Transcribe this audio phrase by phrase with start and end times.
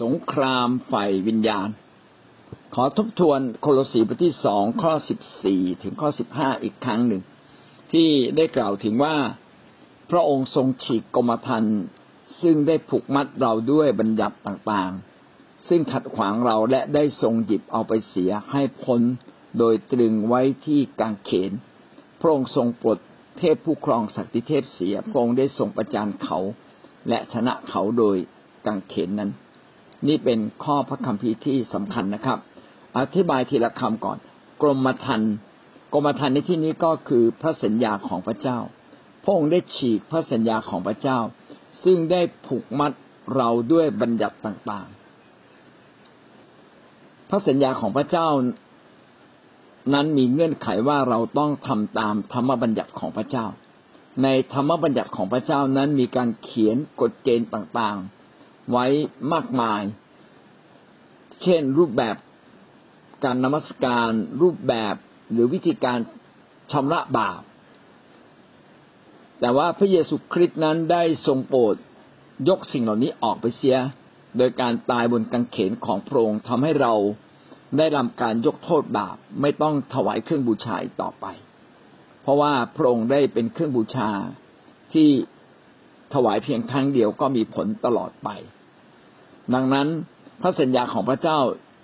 [0.00, 1.68] สงครามฝ่ายวิญญาณ
[2.74, 7.22] ขอทบทวนโคโลสีบทที่สองข้อสิบสี่ถึงข้อสิบห้าอีกครั้งหนึ่ง
[7.92, 9.16] ที่ได้กล่าวถึงว่า
[10.10, 11.80] พระองค์ทรงฉีกกรมธรรม์
[12.42, 19.00] ซึ่งได้ผูกมัดเราด้วยบัญญัติต่างๆ ซึ่งขัดขวางเราและได้ทรงหยิบเอาไปเสียให้พ้น
[19.58, 21.52] โดยตรึงไว้ที่กางเขน
[22.20, 22.98] พระองค์ทรงปลด
[23.38, 26.38] เทพผู้ครองศักดิเทพเสีย พระองค์ได้ทรงประจานเขา
[27.08, 28.16] และชนะเขาโดย
[28.66, 29.30] กางเขนนั้น
[30.08, 32.38] นี่เป็นข้อพระคัมภีร์ที่สำคัญนะครับ
[32.98, 34.18] อธิบายทีละคำก่อน
[34.62, 35.32] กรมธรรม์
[35.92, 38.58] กรมธรรม์ในที่นี้ก็คือพระสัญญาของพระเจ้า
[39.22, 41.18] พระองค์ได้ฉีกพระสัญญาของพระเจ้า
[41.84, 42.92] ซึ่งได้ผูกมัด
[43.36, 48.28] เราด้วยบัญญัติต่างๆ พระสัญญาของพระเจ้า
[49.94, 53.46] นั้นมีเงื่อนไขว่าเราต้องทำตามธรรมบัญญัติของพระเจ้า
[54.22, 58.19] ในธรรมบัญญัติของพระเจ้านั้นมีการเขียนกฎเกณฑ์ต่างๆ
[58.70, 58.86] ไว้
[59.32, 59.82] มากมาย
[61.42, 62.16] เช่นรูปแบบ
[63.24, 64.10] การนมัสการ
[64.42, 64.94] รูปแบบ
[65.32, 65.98] หรือวิธีการ
[66.72, 67.40] ชำระบาป
[69.40, 71.74] แต่ว่าพระเยซูคริสต์นั้นได้ทรงโปรด
[72.48, 73.76] ยกสิ่งเหล่านี้ออกไปเสีย
[74.38, 76.94] โดยการตายบนกางเขนของพระองค์ทำให้เรา
[77.78, 81.26] ได้รับการยกโทษบาปไม่ต้องถวายเครื่องบูชาต่อไป
[82.22, 84.10] เพราะว่าพระองค์ได้เป็นเครื่องบูชา
[84.92, 85.08] ที่
[86.14, 88.28] ถวายเพียงครั้งเดียวก็มีผลตลอดไป
[89.54, 89.88] ดังนั้น
[90.40, 91.38] พระสัญญาของพระเจ้า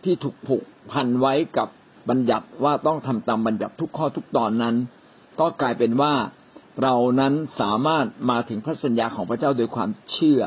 [0.05, 1.69] ที่ถูกผูกพันไว้กับ
[2.09, 4.75] บัญญัติว่าต้องทำตามบัญญัติทุกข้อทุกตอนนั้น
[5.41, 6.15] ก็กลายเป็นว่า
[6.83, 10.41] เรานั้นสามารถมาถึงพระสัญญาของพระเจ้าโดยความเชื่อ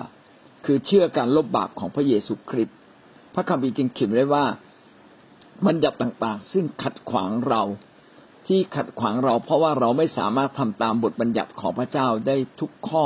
[0.66, 2.78] คือเชื่อการลบบาปของพระเยซูคริสต์
[3.33, 4.45] พระคัมภีร์จึงเขียนไว้ว่า
[5.67, 7.64] บัญญัติต่างๆ ซึ่งขัดขวางเรา
[8.48, 13.06] ที่ขัดขวางเรา เพราะว่าเราไม่สามารถทำตามบทบัญญัติของพระเจ้าได้ทุกข้อ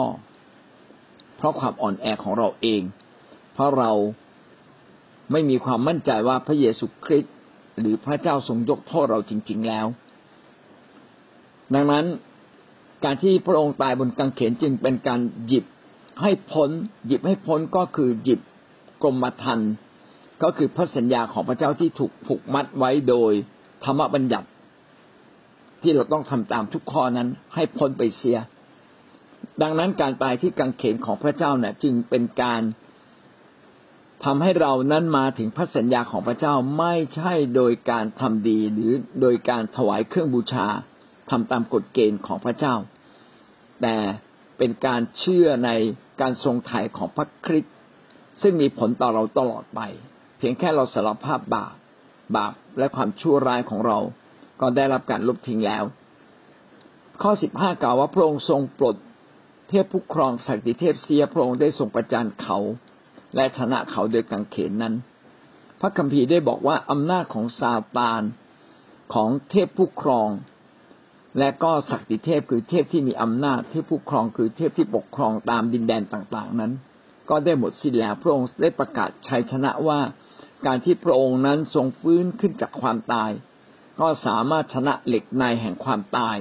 [1.38, 2.82] เพราะความอ่อนแอของเราเอง
[3.54, 3.92] เพราะเรา
[5.32, 7.34] ไม่มีความมั่นใจว่าพระเยซูคริสต์
[7.80, 9.86] หรือพระเจ้าทรงยกโทษเราจริง ๆแล้ว
[11.74, 12.06] ดังนั้น
[13.04, 15.66] การที่พระองค์ตายบนกางเขนจึงเป็นการหยิบ
[16.22, 16.70] ให้พ้น
[17.08, 18.40] หยิบให้พ้นก็คือหยิบ
[19.04, 19.72] กรมธรรม์
[20.44, 23.32] ก็คือพระสัญญาของพระเจ้าที่ถูกผูกมัดไว้โดย
[23.84, 24.48] ธรรมบัญญัติ
[25.82, 28.38] ที่เราต้องทำตามทุกข้อนั้นให้พ้นไปเสีย
[29.62, 32.62] ดังนั้นการตายที่กังเขนของพระเจ้าเนี่ยจึงเป็นการ
[34.24, 40.68] ทำให้เรานั้นมาถึงพระสัญญาของพระเจ้าไม่ใช่โดยการทำดีหรือโดยการถวายเครื่องบูชา
[41.30, 42.76] ทำตามกฎเกณฑ์ของพระเจ้า
[43.82, 43.96] แต่
[44.58, 45.72] เป็นการเชื่อใน
[46.22, 47.76] การทรงไถ่ของพระคริสต์
[48.42, 49.82] ซึ่งมีผลต่อเราตลอดไป
[50.38, 51.74] เพียงแค่เราสารภาพบาป
[52.36, 54.00] บาปและความชั่วร้ายของเรา
[54.62, 55.84] ก็ได้รับการลบทิ้งแล้ว
[57.22, 58.96] ข้อสิบห้ากล่าวว่าพระองค์ทรงปลด
[59.70, 62.58] เทพผู้ครองศักดิเทพเสียพระองค์ได้ทรงประจานเขา
[63.36, 64.94] และชนะเขาโดยกังเขนนั้น
[65.80, 68.22] พระคัมภีร์ได้บอกว่าอำนาจของซาตาน
[69.14, 70.30] ของเทพผู้ครอง
[71.40, 76.72] และก็ศักดิเทพคือเทพที่มีอำนาจเทพผู้ครองคือเทพที่ปกครองตามดินแดนต่าง ๆ นั้น
[77.30, 80.00] ก็ได้หมดสิ้นแล้วพระองค์ได้ประกาศชัยชนะว่า
[80.66, 83.32] การที่พระองค์นั้นทรงฟื้นขึ้นจากความตาย
[84.00, 86.38] ก็สามารถชนะเหล็กในแห่งความตาย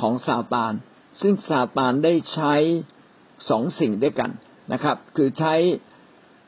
[0.00, 0.72] ของซาตาน
[1.20, 2.54] ซึ่งซาตานได้ใช้
[3.48, 4.30] สองสิ่งด้วยกัน
[4.72, 5.54] นะครับ คือใช้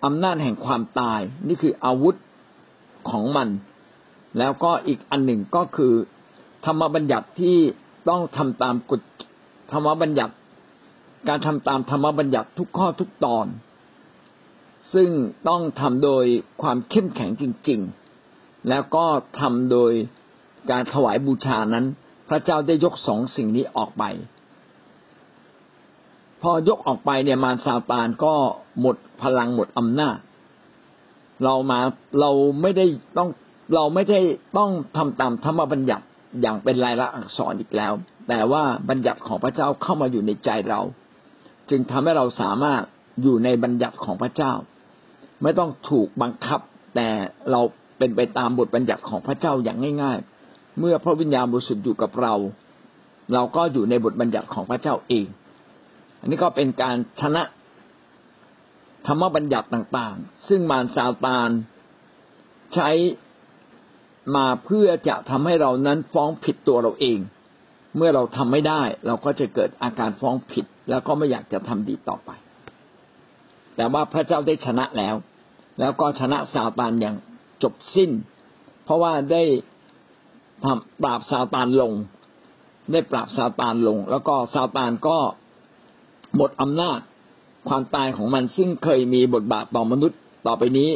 [0.04, 2.16] อำนาจแห่งความตาย นี่คืออาวุธ
[3.10, 3.48] ของมัน
[4.38, 5.94] แล้วก็อีกอันหนึ่งก็คือ
[6.64, 7.56] ธรรมบัญญัติที่
[8.08, 9.00] ต้องทำตามกฎ
[9.72, 10.34] ธรรมบัญญัติ
[11.28, 13.46] การทำตามธรรมบัญญัติทุกข้อทุกตอน
[14.94, 15.10] ซึ่ง
[15.48, 16.24] ต้องทำโดย
[16.62, 17.80] ความเข้มแข็งจริง
[18.24, 19.04] ๆ แล้วก็
[19.40, 19.92] ทำโดย
[20.70, 21.86] การถวายบูชานั้น
[22.28, 24.04] พระเจ้าได้ยกสองสิ่งนี้ออกไป
[26.42, 28.34] พอยกออกไปเนี่ยมารซาตานก็
[28.80, 30.18] หมดพลังหมดอำนาจ
[31.44, 31.78] เรามา
[32.20, 32.30] เรา
[32.62, 32.86] ไม่ได้
[33.18, 33.28] ต้อง
[33.74, 34.20] เราไม่ได้
[34.58, 36.04] ต้องทำตามธรรมบัญญัติ
[36.40, 37.92] อย่างเป็นลายลักษณ์อักษรอีกแล้ว
[38.28, 40.80] แต่ว่าบัญญัติของพระเจ้าเข้ามาอยู่ในใจเรา
[41.70, 42.82] จึงทำให้เราสามารถ
[43.22, 44.52] อยู่ในบัญญัติของพระเจ้า
[45.42, 46.60] ไม่ต้องถูกบังคับ
[46.94, 47.08] แต่
[47.50, 47.60] เรา
[47.98, 50.18] เป็นไปตามบทบัญญัติของพระเจ้าอย่างง่าย
[50.48, 52.34] ๆ เมื่อพระวิญญาณบริสุทธิ์อยู่กับเรา
[53.34, 55.26] เราก็อยู่ในบทบัญญัติของพระเจ้าเอง
[56.20, 57.42] อันนี้ก็เป็นการชนะ
[59.06, 61.50] ธรรมบัญญัติต่างๆ ซึ่งมารซาตาน
[62.74, 62.90] ใช้
[64.36, 67.18] มาเพื่อจะทำให้เรานั้นฟ้องผิดตัวเราเอง
[67.96, 72.30] เมื่อเราทำไม่ได้ เราก็จะเกิดอาการฟ้องผิด แล้วก็ไม่อยากจะทำดีต่อไป
[73.76, 75.14] แต่ว่าพระเจ้าได้ชนะแล้ว
[75.80, 77.16] แล้วก็ชนะซาตานอย่าง
[77.62, 78.10] จบสิ้น
[78.84, 79.42] เพราะว่าได้
[80.64, 81.92] ทำปราบซาตานลง
[82.92, 85.18] ได้ปราบซาตานลง แล้วก็ซาตานก็
[86.36, 87.00] หมดอำนาจ
[87.68, 90.90] ความตายของมันซึ่งเคยมีบทบาทต่อมนุษย์ต่อไปนี้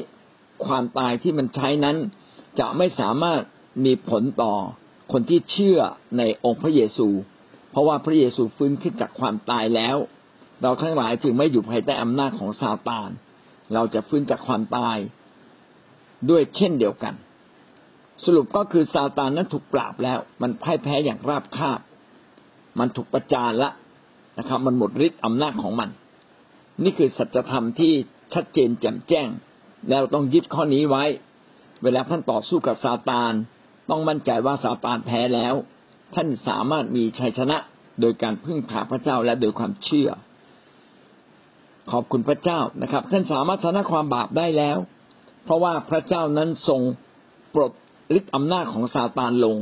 [0.66, 1.96] ความตายที่มันใช้นั้น
[2.60, 3.40] จะไม่สามารถ
[3.84, 4.54] มีผลต่อ
[5.12, 5.78] คนที่เชื่อ
[6.18, 7.08] ในองค์พระเยซู
[7.70, 9.96] เพราะว่าพระเยซูฟื้นขึ้นจากความตายแล้ว
[10.62, 13.10] เราทั้งหลายจึงไม่อยู่ภายใต้อำนาจของซาตาน
[13.74, 14.96] เราจะฟื้นจากความตาย
[16.30, 17.14] ด้วยเช่นเดียวกัน
[18.24, 21.80] สรุปก็คือซาตานนั้นถูกปราบแล้ว มันพ่ายแพ้อย่างราบคาบ
[22.78, 23.70] มันถูกประจานละ
[24.38, 25.90] นะครับ มันหมดฤทธิ์อำนาจของมัน
[26.82, 27.92] นี่คือสัจธรรมที่
[28.34, 29.28] ชัดเจนแจ่มแจ้ง
[29.88, 31.04] แล้วต้องยึดข้อนี้ไว้
[31.82, 33.32] เวลาท่านต่อสู้กับซาตาน
[33.90, 35.54] ต้องมั่นใจว่าซาตานแพ้แล้ว
[36.14, 37.56] ท่านสามารถมีชัยชนะ
[38.00, 40.10] โดยการพึ่งพาพระเจ้าและโดยความเชื่อ
[41.90, 44.78] ขอบคุณพระเจ้านะครับ ท่านสามารถชนะความบาปได้แล้ว
[45.44, 46.80] เพราะว่าพระเจ้านั้นทรง
[47.54, 47.72] ปลด
[48.16, 49.56] ฤทธิ์อำนาจของซาตานลง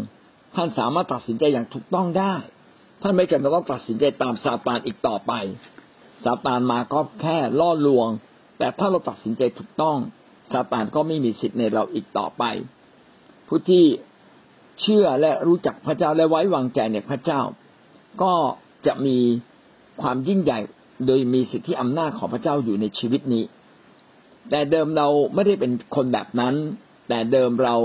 [0.57, 2.35] ท่านสามารถตัดสินใจอย่างถูกต้องได้
[3.01, 5.33] ท่านไม่จำเป็นต้องตัดสินใจตามซาตานอีกต่อไป
[6.25, 8.09] ซาตานมาก็แค่ล่อลวง
[8.59, 9.99] แต่ถ้าเราตัดสินใจถูกต้อง
[10.53, 12.45] ซาตานก็ไม่มีสิทธิ์ในเราอีกต่อไป
[13.49, 13.85] ผู้ที่
[14.81, 17.41] เชื่อและรู้จักพระเจ้าและไว้วางใจในพระเจ้า
[18.23, 18.35] ก็
[18.87, 19.19] จะมี
[20.03, 20.59] ความยิ่งใหญ่
[21.07, 23.45] โดยมีสิทธิอำนาจของพระเจ้าอยู่ในชีวิตนี้
[24.51, 26.55] แต่เดิมเราไม่ได้เป็นคนแบบนั้น
[27.09, 27.77] แต่เดิมเรา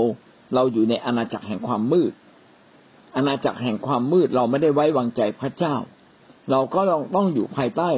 [0.54, 2.12] เราอยู่ในอาณาจักรแห่งความมืด
[3.16, 5.74] อาณาจักรแห่งความมืดเราไม่ได้ไว้วางใจพระเจ้า
[6.50, 7.90] เราก็ต้องต้องอยู่ภายใต้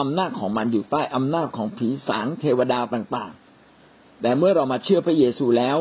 [0.00, 5.78] อำนาจของมันอยู่ใต้อำนาจของผีสางเทวดาต่างๆ แต่เมื่อเรามาเชื่อพระเยซูแล้ว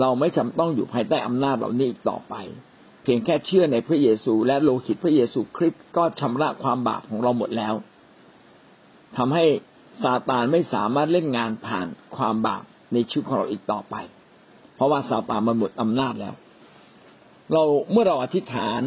[0.00, 2.34] เราไม่จำต้องอยู่ภายใต้อำนาจเหล่านี้อีกต่อไป
[3.02, 7.74] เพียงแค่เชื่อในพระเยซู และโลหิตพระเยซูคริสต์ก็ชำระความบาปของเราหมดแล้ว
[9.16, 9.44] ทำให้
[10.02, 11.86] ซาตานไม่สามารถเล่นงานผ่าน
[12.16, 12.62] ความบาป
[12.92, 13.94] ในชีวิตของเราอีกต่อไป
[14.74, 16.34] เพราะว่าซาตานมันหมดอำนาจแล้ว
[17.52, 17.62] เรา
[17.92, 18.82] เมื่อเราอธิษฐาน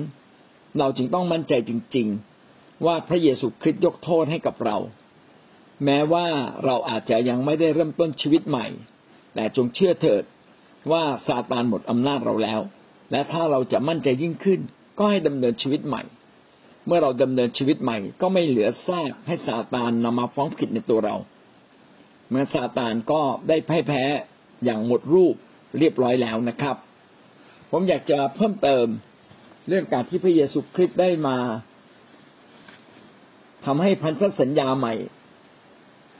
[0.80, 2.08] เราจึงต้องมั่นใจจริง
[2.46, 4.78] ๆ ว่าพระเยซูคริสต์ยกโทษให้กับเรา
[5.86, 6.26] แม้ว่า
[6.66, 8.68] เราอาจจะยังไม่ได้เริ่มต้นชีวิตใหม่
[9.34, 10.24] แต่จงเชื่อเถิด
[10.92, 12.62] ว่าซาตานหมดอำนาจเราแล้ว
[13.12, 14.60] และถ้าเราจะมั่นใจยิ่งขึ้น
[14.98, 16.04] ก็ให้ดำเนินชีวิตใหม่
[16.86, 21.16] เมื่อเราดำเนินชีวิตใหม่ ก็ไม่เหลือซากให้ซาตานนำมาฟ้องผิดในตัวเรา
[22.30, 24.04] เมื่อซาตานก็ได้พ่ายแพ้
[24.66, 25.36] อย่างหมดรูป
[25.80, 26.76] เรียบร้อยแล้วนะครับ
[27.72, 28.88] ผมอยากจะเพิ่มเติม
[29.68, 31.38] เรื่องการที่พระเยซูคริสต์ได้มา
[33.66, 34.94] ทำให้พันธสัญญาใหม่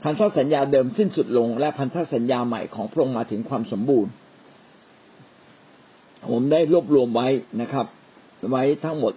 [0.04, 4.12] พันธสัญญาเดิมสิ้นสุดลง และพันธสัญญาใหม่ของพระองค์มาถึงความสมบูรณ์
[6.32, 7.28] ผมได้รวบรวมไว้
[7.62, 7.86] นะครับ
[8.50, 9.14] ไว้ทั้งหมด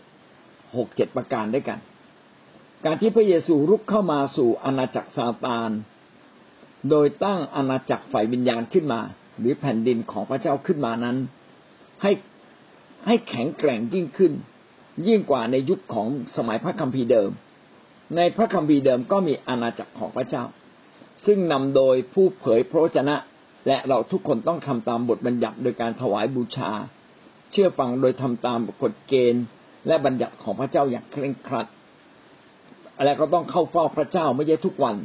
[0.77, 1.79] หกเจ็ดประการด้วยกัน
[2.85, 5.71] การที่พระเยซูรุกเข้ามาสู่อาณาจักรซาตาน
[6.91, 9.01] โดยตั้งอาณาจักรฝ่ายวิญญาณขึ้นมา
[9.39, 11.17] หรือแผ่นดินของพระเจ้าขึ้นมานั้น
[12.03, 12.13] ให้
[13.07, 14.33] ให้แข็งแกร่งยิ่งขึ้น
[15.07, 17.31] ยิ่งกว่าในยุคของสมัยพระคัมภีร์เดิม
[18.17, 20.45] ในพระคัมภีร์เดิมก็มีอาณาจักรของพระเจ้า
[21.27, 23.17] ซึ่งนำโดยผู้เผยพระวจนะ
[23.67, 26.71] และเราทุกคนต้องทำตามบทบัญญัติโดยการถวายบูชา
[27.51, 29.45] เชื่อฟังโดยทำตามกฎเกณฑ์
[29.87, 31.67] และบัญญัติของพระเจ้าอย่างเคร่งครัด
[33.05, 34.97] และก็ต้องเข้าเฝ้าพระเจ้าไม่ใช่ทุกวัน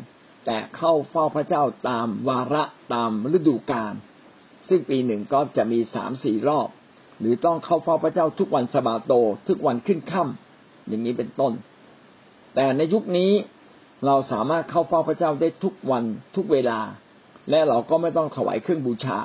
[0.46, 2.64] แต่เข้าเฝ้าพระเจ้าตามวาระ
[2.94, 3.94] ตามฤดูกาล
[4.70, 6.70] ซึ่งปีหนึ่งก็จะมีสามสี่รอบ
[7.20, 9.14] หรือต้องเข้าเฝ้าพระเจ้าทุกวันสบาโต
[9.48, 11.54] ทุกวันขึ้นค่ำอย่างนี้เป็นต้น
[12.56, 13.32] แต่ในยุคนี้
[14.06, 16.04] เราสามารถเข้าเฝ้าพระเจ้าได้ทุกวัน
[16.36, 16.80] ทุกเวลา
[17.50, 19.20] และเราก็ไม่ต้องถวายเครื่องบูชา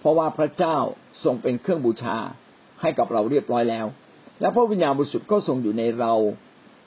[0.00, 0.76] เพราะว่าพระเจ้า
[1.24, 2.16] ทรงเป็นเครื่องบูชา
[2.80, 3.86] ให้กับเราเรียบร้อยแล้ว
[4.40, 6.12] และพระวิญญาณบริสุทธิ์ก็ทรงอยู่ในเรา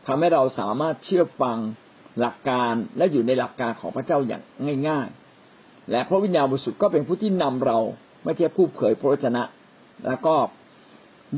[0.07, 1.57] ทำให้เราสามารถเชื่อฟัง
[2.19, 4.41] หลักการและอยู่ในหลักการของพระเจ้าอย่าง
[4.88, 5.07] ง่าย
[5.50, 7.79] ๆ และพระวิญญาณบริสุทธิ์ก็เป็นผู้ที่นำเรา
[8.24, 9.43] ไม่ใช่ผู้เผยพระวจนะ
[10.05, 10.36] แล้วก็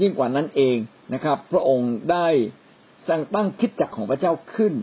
[0.01, 0.77] ยิ่งกว่านั้นเอง
[1.13, 2.27] นะครับ พระองค์ได้
[3.07, 4.73] สร้างตั้งคิดจักรของพระเจ้าขึ้น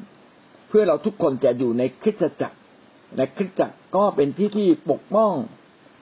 [0.69, 2.57] เพื่อเราทุกคนจะอยู่ในคิดจักร
[3.17, 5.33] และคริสตจักรก็เป็นที่ที่ปกป้อง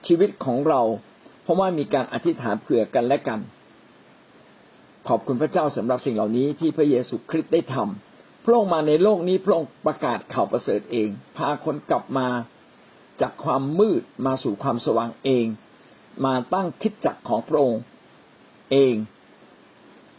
[0.07, 0.81] ชีวิตของเรา
[1.43, 3.39] เพราะว่ามีการอธิษฐานเผื่อกันและกัน
[5.07, 12.27] ขอบคุณพระเจ้าสำหรับสิ่งเหล่านี้ที่พระเยซูคริสต์ได้ทำพระองค์มาในโลกนี้พระองค์ประกาศข่าวประเสริฐเอง พาคนกลับมา
[13.21, 15.45] จากความมืดมาสู่ความสว่างเอง
[16.25, 17.81] มาตั้งคิดจักของพระองค์
[18.71, 18.95] เอง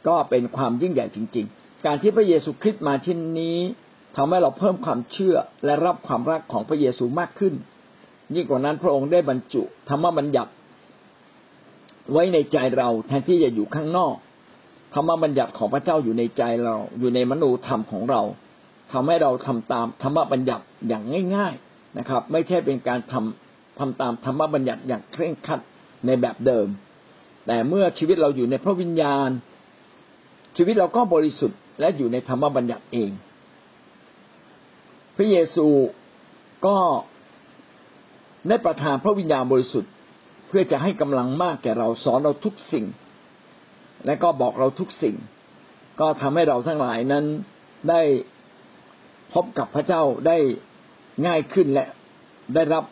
[0.08, 3.58] ก็เป็นความยิ่งใหญ่จริง ๆ การที่พระเยซูคริสต์มาที่นี้
[4.16, 7.54] ทำให้เราเพิ่มความเชื่อและรับความรักของพระเยซูมากขึ้น
[8.34, 10.52] ยิ่งกว่านั้นพระองค์ได้บรรจุธรรมบัญญัติ
[12.12, 14.14] ไว้ในใจเราแทนที่จะอยู่ข้างนอก
[14.94, 18.22] ธรรมบัญญัติของพระเจ้าอยู่ในใจเรา อยู่ในมโนธรรมของเรา
[18.92, 21.02] ทำให้เราทำตามธรรมบัญญัติอย่าง
[21.36, 25.60] ง่าย ๆนะครับ ไม่ใช่เป็นการทำทำตามธรรมบัญญัติอย่างเคร่งครัด
[26.06, 26.66] ในแบบเดิม
[27.46, 29.28] แต่เมื่อชีวิตเราอยู่ในพระวิญญาณ
[30.56, 33.10] ชีวิตเราก็บริสุทธิ์และอยู่ในธรรมบัญญัติเอง
[35.16, 35.66] พระเยซู
[36.66, 36.76] ก็
[38.48, 39.92] ได้ประทานพระวิญญาณบริสุทธิ์
[40.48, 42.86] เพื่อจะให้กำลังมากแก่เราสอนเราทุกสิ่ง
[44.06, 45.16] และก็บอกเราทุกสิ่ง
[46.00, 47.24] ก็ทำให้เราทั้งหลายนั้น
[47.90, 48.02] ได้
[49.32, 50.36] พบกับพระเจ้าได้
[51.26, 51.86] ง่ายขึ้นและ
[52.54, 52.84] ได้รับ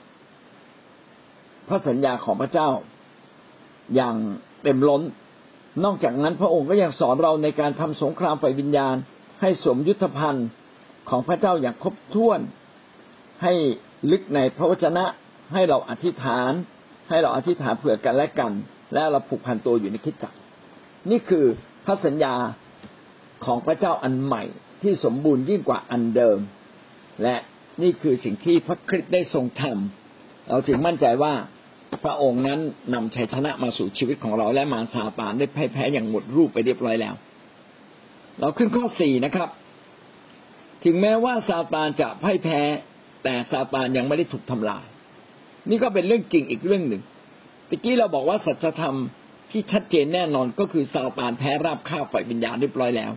[1.68, 2.68] พระสัญญาของพระเจ้า
[3.94, 4.16] อย่าง
[4.62, 5.02] เต็มล้น
[5.84, 8.96] นอกจากนั้นพระองค์ก็ยังสอนเราในการทำสงครามไฟวิญญาณ
[9.40, 10.46] ให้สวมยุทธภัณฑ์
[11.08, 12.40] ของพระเจ้าอย่างครบถ้วน
[13.42, 13.52] ให้
[14.10, 15.04] ลึกในพระวจนะ
[15.52, 16.52] ให้เราอธิษฐาน
[17.08, 18.52] ให้เราอธิษฐานเผื่อกันและกัน
[18.92, 20.36] และเราผูกพันตัวอยู่ในคิดจักร
[21.10, 21.44] นี่คือ
[21.84, 22.34] พระสัญญา
[23.44, 24.42] ของพระเจ้าอันใหม่
[24.82, 26.38] ที่สมบูรณ์ยิ่งกว่าอันเดิม
[27.22, 27.36] และ
[27.82, 31.34] นี่คือสิ่งที่พระคริสต์ได้ทรงทำเราจึงมั่นใจว่า
[32.04, 32.60] พระองค์นั้น
[32.94, 37.14] นำชัยชนะมาสู่ชีวิตของเราและมารซาตานได้พ่ายแพ้อย่างหมดรูปไปเรียบร้อยแล้ว
[38.40, 39.48] เราขึ้นข้อสี่นะครับ
[40.84, 42.60] ถึงแม้ว่าซาตานจะพ่ายแพ้
[43.24, 44.84] แต่ซาตานยังไม่ได้ถูกทำลาย
[45.70, 47.02] นี่ก็เป็นเรื่องจริงอีกเรื่องหนึ่ง
[47.68, 48.96] ตะกี้เราบอกว่าสัจธรรม
[49.50, 53.12] ที่ชัดเจนแน่นอนก็คือซาตานแพ้ราบคาบฝ่ายวิญญาณเรียบร้อยแล้ว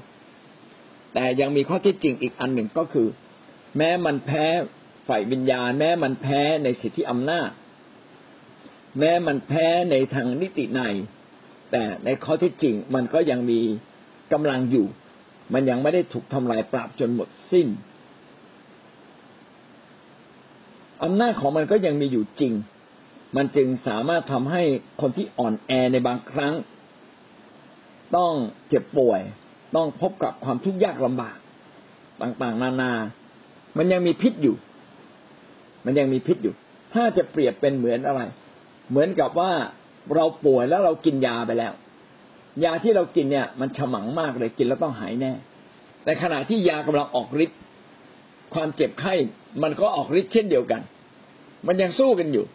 [1.13, 3.07] แต่ยังมีข้อที่จริงอีกอันหนึ่งก็คือ
[3.77, 4.45] แม้มันแพ้
[5.07, 7.49] ฝ่ายวิญญาณ แม้มันแพ้ในสิทธิอำนาจ
[8.99, 10.81] แม้มันแพ้ในทางนิติใน
[11.71, 13.59] แต่ในข้อที่จริงมันก็ยังมี
[14.33, 14.85] กำลังอยู่
[15.53, 17.67] มันยังไม่ได้ถูกทำลายปราบจนหมดสิ้น
[21.03, 22.53] อำนาจของมันก็ยังมีอยู่จริง
[23.35, 24.63] มันจึงสามารถทำให้
[25.01, 26.53] คนที่อ่อนแอในบางครั้ง
[28.15, 28.33] ต้อง
[28.67, 29.21] เจ็บป่วย
[29.75, 31.37] ต้องพบกับความทุกข์ยากลำบาก
[32.21, 32.91] ต่างๆ นานา
[33.77, 34.55] มันยังมีพิษอยู่
[35.85, 36.53] มันยังมีพิษอยู่
[36.93, 38.21] ถ้าจะเปรียบเป็นเหมือนอะไร
[38.93, 39.51] เหมือนกับว่า
[40.15, 41.73] เราป่วยแล้วเรากินยาไปแล้ว
[42.63, 45.31] ยาที่เรากินเนี่ย มันฉมังมากเลยกินแล้วต้องหายแน่
[46.03, 47.59] แต่ขณะที่ยากำลังออกฤทธิ์
[48.53, 49.13] ความเจ็บไข้
[49.63, 50.81] มันก็ออกฤทธิ์เช่นเดียวกัน
[51.67, 52.45] มันยังสู้กันอยู่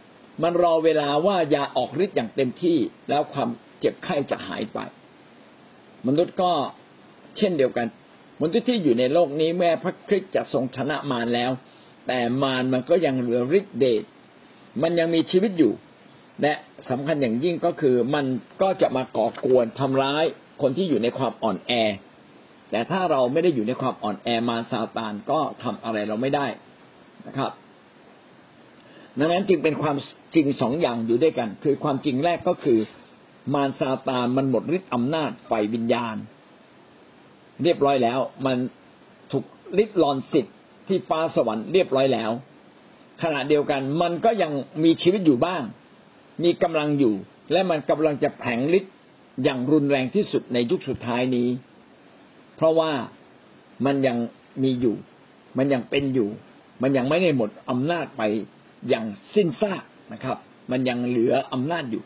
[0.42, 2.78] มันรอเวลาว่ายาออกฤทธิ์อย่างเต็มที่
[3.08, 3.48] แล้วความ
[3.80, 4.78] เจ็บไข้จะหายไป
[6.06, 6.50] มนุษย์ก็
[7.38, 7.86] เช่นเดียวกัน
[8.40, 11.50] มนุษย์ที่อยู่ในโลกนี้แม้พระคริสต์จะทรงชนะมารแล้ว
[12.06, 14.02] แต่มารมันก็ยังเหลือฤทธิ์เดช
[14.82, 15.72] มันยังมีชีวิตอยู่
[16.42, 16.52] และ
[16.90, 18.26] สำคัญอย่างยิ่งก็คือมัน
[18.62, 20.24] ก็จะมาก่อกวนทำร้าย
[20.62, 21.72] คนที่อยู่ในความอ่อนแอ
[22.70, 26.46] แต่ถ้าเราไม่ได้อยู่ในความอ่อนแอมารซาตานก็ทำอะไรเราไม่ได้
[27.26, 27.52] นะครับ
[29.18, 29.96] ดังนั้นจึงเป็นความ
[30.34, 32.78] จริงสองอย่างอยู่ด้วยกัน คือความจริงแรกก็คือ
[33.54, 36.16] มารซาตานมันหมดฤทธิ์อำนาจไฟวิญญาณ
[37.62, 38.56] เรียบร้อยแล้ว มัน
[39.32, 39.44] ถูก
[39.78, 40.56] ลิดรอนสิทธิ์
[40.88, 42.30] ที่ฟ้าสวรรค์เรียบร้อยแล้ว
[43.22, 44.52] ขณะเดียวกันมันก็ยัง
[44.84, 45.62] มีชีวิตอยู่บ้าง
[46.42, 47.14] มีกำลังอยู่
[47.52, 48.94] และมันกำลังจะแผงฤทธิ์
[49.44, 51.48] อย่างรุนแรงที่สุดในยุคสุดท้ายนี้
[52.56, 52.92] เพราะว่า
[53.86, 54.16] มันยัง
[54.62, 54.96] มีอยู่
[55.58, 56.28] มันยังเป็นอยู่
[56.82, 58.22] มันยังไม่ได้หมดอำนาจไป
[58.88, 60.36] อย่างสิ้นซากนะครับ
[60.70, 62.02] มันยังเหลืออำนาจอยู่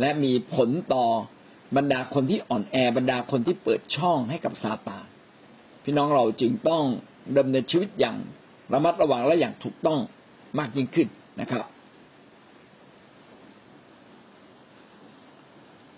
[0.00, 1.04] และมีผลต่อ
[1.76, 5.06] บรรดาคนที่อ่อนแอบรรดาคนที่เปิดช่องให้กับซาตาน
[5.84, 6.84] พี่น้องเราจึงต้อง
[7.38, 8.16] ดำเนินชีวิตอย่าง
[8.72, 9.98] ระมัดระวังและอย่างถูกต้อง
[10.58, 11.08] มากยิ่งขึ้น
[11.40, 11.62] นะครับ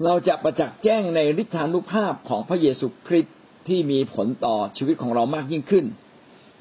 [0.04, 3.36] เราจะประจักษ์แจ้งในฤทธานุภาพของพระเยซูคริสต์
[3.68, 5.84] ที่มีผลต่อชีวิตของเรามากยิ่งขึ้น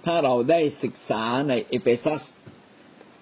[0.05, 2.21] ถ้าเราได้ศึกษาในเอเฟซัส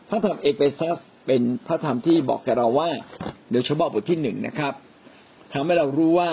[0.09, 2.89] พระธรรมเอเฟซัสเป็นพระธรรมที่บอกกับเราว่า
[3.51, 4.73] โดยเฉพาะบทที่หนึ่งนะครับ
[5.53, 6.31] ทำให้เรารู้ว่า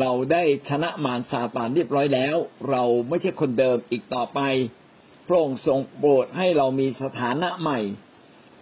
[0.00, 2.36] เราได้ชนะมารซาตานเรียบร้อยแล้ว
[2.70, 4.40] เราไม่ใช่คนเดิมอีกต่อไป
[5.26, 7.80] พระองค์ทรงโปรดให้เรามีสถานะใหม่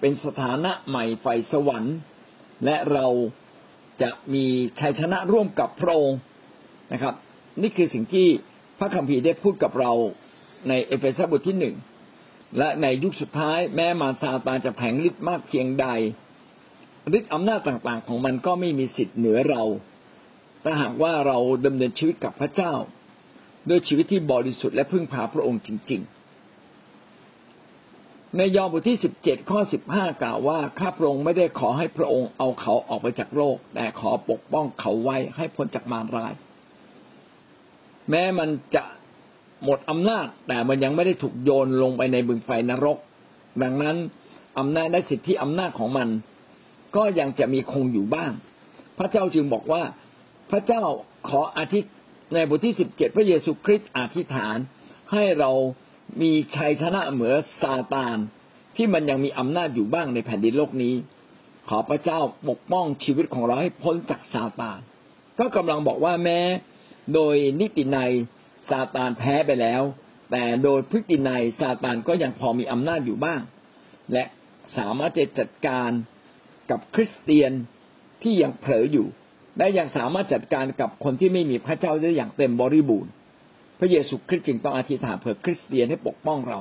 [0.00, 1.96] เป็นสถานะใหม่ไฟสวรรค์
[2.64, 3.06] และเรา
[4.02, 4.44] จะมี
[4.80, 6.18] ชัยชนะร่วมกับพระองค์
[6.92, 7.14] นะครับ
[7.62, 8.28] นี่คือสิ่งที่
[8.78, 9.92] พระคัมภีร์ได้พูดกับเรา
[10.68, 11.74] ในเอเฟซัสบทที่หนึ่ง
[12.58, 15.86] และในยุคสุดท้ายแม้มาซาตานจะแผงฤทธิ์มากเพียงใด
[17.16, 19.62] ฤทธิ์อำนาจต่างๆ ของมันก็ไม่มีสิทธิ์เหนือเรา
[20.64, 22.72] ถ้าหากว่าเราดำเนินชีวิตกับพระเจ้า
[23.68, 26.19] ด้วยชีวิตที่บริสุทธิ์และพึ่งพาพระองค์จริง ๆ
[28.36, 36.32] ในยอห์นบทที่สิบเจ็ดข้อสิบห้ากล่าวว่าข้าพระองค์ไม่ได้ขอให้พระองค์เอาเขาออกไปจากโลก แต่ขอปกป้องเขาไว้ให้พ้นจากมารร้าย
[38.10, 38.82] แม้มันจะ
[39.64, 42.98] หมดอำนาจ แต่มันยังไม่ได้ถูกโยนลงไปในบึงไฟนรก
[43.62, 43.96] ดังนั้น
[44.58, 46.08] อำนาจและสิทธิอำนาจของมัน
[46.96, 48.32] ก็ยังจะมีคงอยู่บ้าง
[48.98, 49.82] พระเจ้าจึงบอกว่า
[50.50, 50.82] พระเจ้า
[51.28, 51.80] ขออธิ
[52.34, 54.56] ในบทที่สิบเจ็ดพระเยซูคริสต์อธิษฐาน
[55.12, 55.50] ให้เรา
[56.20, 58.16] มีชัยชนะเหมือซาตาน
[58.76, 60.94] ที่มันยังมีอำนาจอยู่บ้างในแผ่นดินโลกนี้
[61.68, 64.78] ขอพระเจ้าปกป้องชีวิตของเราให้พ้นจากซาตาน
[65.38, 66.40] ก็กำลังบอกว่าแม้
[67.14, 68.12] โดยนิตินัย
[68.70, 69.82] ซาตานแพ้ไปแล้ว
[70.30, 73.40] แต่โดยพฤตินัยซาตานก็ยังพอมีอำนาจอยู่บ้าง
[74.12, 74.24] และ
[74.76, 75.90] สามารถจะจัดการ
[76.70, 77.52] กับคริสเตียน
[78.22, 79.06] ที่ยังเผลออยู่
[79.58, 83.10] และยังสามารถจัดการกับคนที่ไม่มีพระเจ้าได้อย่างเต็มบริบูรณ์
[83.80, 86.60] พระเยซูคริสต์จึงต้องอธิษฐานเพื่อคริสเตียนให้ปกป้องเรา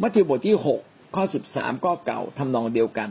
[0.00, 0.80] มัทธิวบทที่หก
[1.14, 3.10] ข้อสิบสามก็เก่าทำนองเดียวกัน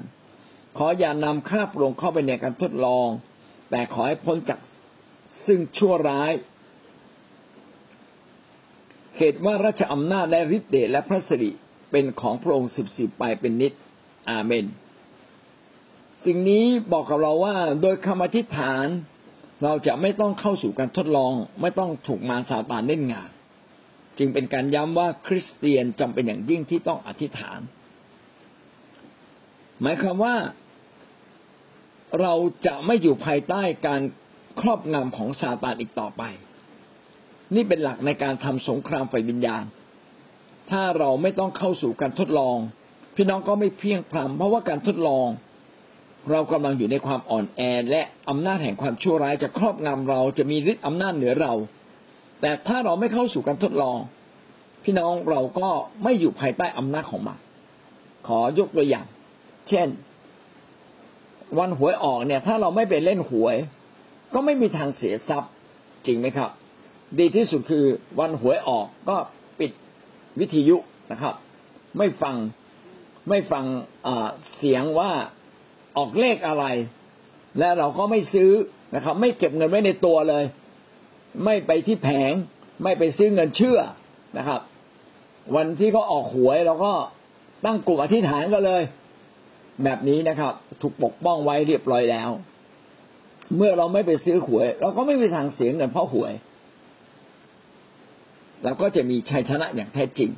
[0.78, 3.08] ขออย่านำข้าพระองค์เข้าไปในการทดลอง
[3.70, 4.60] แต่ขอให้พ้นจาก
[5.46, 6.32] ซึ่งชั่วร้าย
[9.18, 11.52] เหตุว่าราชอำนาจและฤทธิ์เดชและพระสิริ
[11.92, 13.74] เป็นของพระองค์สิบสิบไปเป็นนิด
[14.30, 14.66] อาเมน
[16.26, 18.86] สิ่งนี้บอกกับเราว่าโดยคำอธิษฐาน
[19.64, 23.30] เราจะไม่ต้องเข้าสู่การทดลอง ไม่ต้องถูกมารซาตานเล่นงาน
[24.18, 27.60] จึงเป็นการย้ำว่าคริสเตียนจำเป็นอย่างยิ่งที่ต้องอธิษฐาน
[29.82, 30.36] หมายความว่า
[32.22, 32.34] เรา
[32.66, 34.02] จะไม่อยู่ภายใต้การ
[34.62, 36.24] ครอบงำของซาตานอีกต่อไป
[37.56, 39.64] นี่เป็นหลักในการทำสงครามไฟวิญญาณ
[40.72, 42.58] ถ้าเราไม่ต้องเข้าสู่การทดลอง
[43.16, 45.28] พี่น้องก็ไม่เพียงพรำเพราะว่าการทดลอง
[46.30, 51.54] เรากำลังอยู่ในความอ่อนแอและอำนาจแห่งความชั่วร้ายจะครอบงำเราจะมีฤทธิ์อำนาจเหนือเรา
[52.42, 53.98] แต่ถ้าเราไม่เข้าสู่การทดลอง
[54.84, 55.70] พี่น้องเราก็
[56.04, 57.38] ไม่อยู่ภายใต้อำนาจของมัน
[58.28, 59.06] ขอยกตัวอย่าง
[59.70, 59.88] เช่น
[61.60, 63.56] วันหวยออกเนี่ย ถ้าเราไม่ไปเล่นหวย
[64.34, 65.52] ก็ไม่มีทางเสียทรัพย์
[66.06, 66.50] จริงไหมครับ
[67.20, 67.86] ดีที่สุดคือ
[68.20, 69.18] วันหวยออกก็
[69.60, 69.72] ปิด
[70.40, 70.78] วิทยุ
[71.12, 71.36] นะครับ
[71.98, 72.36] ไม่ฟัง
[73.30, 73.66] ไม่ฟัง
[74.56, 75.12] เสียงว่า
[75.98, 76.66] ออกเลขอะไร
[77.60, 78.52] และเราก็ไม่ซื้อ
[78.96, 80.44] นะครับ ไม่เก็บเงินไว้ในตัวเลย
[81.46, 82.34] ไม่ไปที่แผง
[82.84, 83.80] ไม่ไปซื้อเงินเชื่อ
[84.38, 84.62] นะครับ
[85.56, 86.94] วันที่เขาออกหวยเราก็
[87.66, 88.82] ตั้งกลุ่มอธิษฐานกันเลย
[89.84, 92.30] แบบนี้นะครับ ถูกปกป้องไว้เรียบร้อยแล้ว
[93.58, 96.34] เมื่อเราไม่ไปซื้อหวย เราก็ไม่มีทางเสียเงินเพราะหวย
[98.64, 100.30] เราก็จะมีชัยชนะอย่างแท้จริง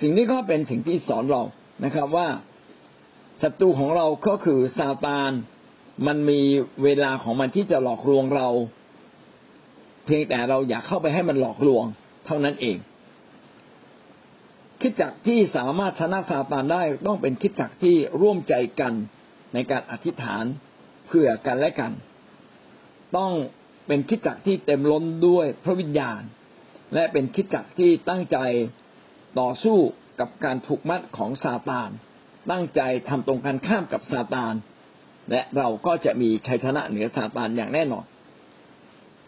[0.00, 1.42] สิ่งนี้ก็เป็นสิ่งที่สอนเรา
[1.84, 2.26] นะครับว่า
[3.42, 5.30] ศัตรูของเราก็คือซาตาน
[6.06, 6.40] มันมี
[6.84, 8.48] เวลาของมันที่จะหลอกลวงเรา
[10.04, 11.84] เพียงแต่เราอยากเข้าไปให้มันหลอกลวง
[12.26, 12.78] เท่านั้นเอง
[14.80, 18.92] คิดจักที่สามารถชนะซาตานได้ต้องเป็นคิดจักที่ร่วมใจกัน
[19.54, 20.44] ในการอธิษฐาน
[21.06, 21.92] เพื่อกันและกัน
[23.16, 23.32] ต้อง
[23.86, 26.20] เป็นคิดจักที่เต็มล้นด้วยพระวิญญาณ
[26.94, 28.38] และเป็นคิดจักที่ตั้งใจ
[29.40, 29.78] ต่อสู้
[30.20, 31.90] กับการผูกมัดของซาตาน
[32.50, 34.54] ตั้งใจทำตรงกันข้ามกับซาตาน
[35.30, 38.04] และเราก็จะมีชัยชนะเหนือซาตานอย่างแน่นอน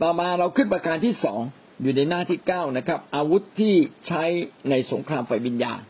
[0.03, 1.41] ต่อมาเราขึ้นประการที่สอง
[1.83, 3.75] อยู่ในหน้าที่เก้านะครับ อาวุธที่
[4.07, 4.23] ใช้
[4.71, 5.81] ในสงครามไฟวิญญาณ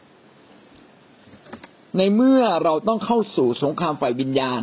[1.96, 4.60] ในเมื่อเราต้องเข้าสู่สงครามไฟวิญญาณ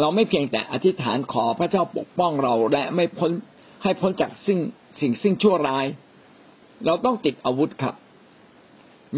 [0.00, 3.30] เราไม่เพียงแต่อธิษฐานขอพระเจ้าปกป้องเราและไม่พ้น
[3.82, 4.60] ให้พ้นจากสิ่ง
[5.00, 5.86] สิ่งซึ่งชั่วร้าย
[6.86, 7.94] เราต้องติดอาวุธครับ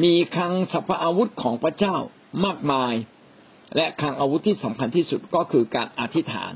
[0.03, 1.97] มีคลังสรรพอาวุธของพระเจ้า
[2.45, 2.95] มากมาย
[3.77, 6.53] และคลังอาวุธที่สำคัญที่สุดก็คือการอธิษฐาน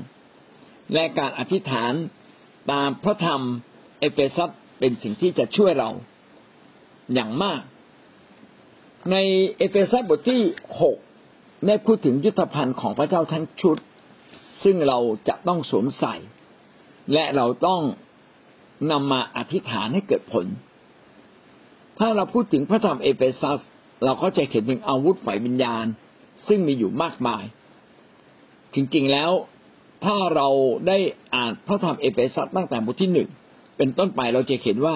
[0.93, 1.93] และการอธิษฐาน
[2.71, 3.41] ตามพระธรรม
[3.99, 5.89] เอเฟซัสเป็นสิ่งที่จะช่วยเรา
[7.13, 7.61] อย่างมาก
[9.11, 9.15] ใน
[9.57, 10.41] เอเฟซัสบทที่
[10.81, 10.97] หก
[11.67, 13.77] ได้พูดถึงยุทธภัณฑ์ของพระเจ้าทั้งชุด
[14.63, 16.15] ซึ่งเราจะต้องสวมใส่
[17.13, 17.81] และเราต้อง
[18.91, 20.45] นำมาอธิษฐานให้เกิดผล
[21.99, 23.59] ถ้าเราพูดถึงพระธรรมเอเฟซัส
[24.03, 25.85] เราก็จะเห็นถึงอาวุธฝ่ายวิญญาณ
[26.47, 27.43] ซึ่งมีอยู่มากมาย
[28.73, 29.31] จริงๆแล้ว
[30.05, 30.47] ถ้าเรา
[30.87, 30.97] ได้
[31.35, 33.29] อ่านพระธรรมเอเฟซัสตั้งแต่บทที่หนึ่ง
[33.77, 34.95] เป็นต้นไปเราจะเห็นว่า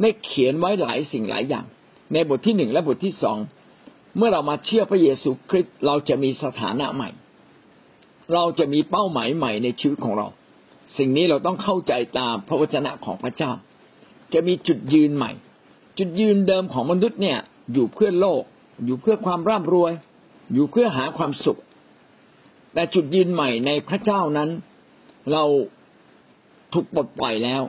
[0.00, 1.66] ได้เขียนไว้หลายสิ่งหลายอย่าง
[2.12, 3.38] ในบทที่หนึ่งและบทที่สอง
[4.16, 7.10] เมื่อเรามาเชื่อพระเยซูคริสต์เราจะมีสถานะใหม่
[8.34, 10.26] เราจะมีเป้าหมายใหม่ในชีวิตของเรา
[10.98, 13.52] สิ่งนี้เราต้องเข้าใจตามพระวจนะของพระเจ้า
[14.32, 15.32] จะมีจุดยืนใหม่
[15.98, 17.38] จุดยืนเดิมของมนุษย์เนี่ย
[17.72, 18.42] อยู่เพื่อโลก
[18.84, 19.92] อยู่เพื่อความร่ำรวย
[20.52, 21.60] อยู่เพื่อหาความสุข
[22.74, 24.50] แต่จุดยืนใหม่ในพระเจ้านั้น
[25.32, 25.44] เรา
[26.72, 27.62] ถูกปลดปล่อยแล้ว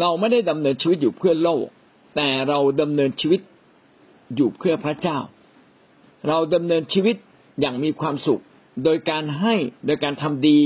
[0.00, 1.64] เราไม่ได้ดำเนินชีวิตอยู่เพื่อโลก
[2.16, 3.40] แต่เราดำเนินชีวิต
[4.36, 5.18] อยู่เพื่อพระเจ้า
[6.28, 7.16] เราดำเนินชีวิต
[7.60, 8.42] อย่างมีความสุข
[8.84, 9.54] โดยการให้
[9.86, 10.58] โดยการทำดี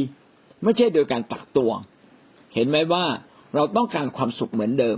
[0.63, 1.79] ไม่ใช่โดยการตักตวง
[2.55, 3.05] เห็นไหมว่า
[3.55, 4.97] เราต้องการความสุขเหมือนเดิม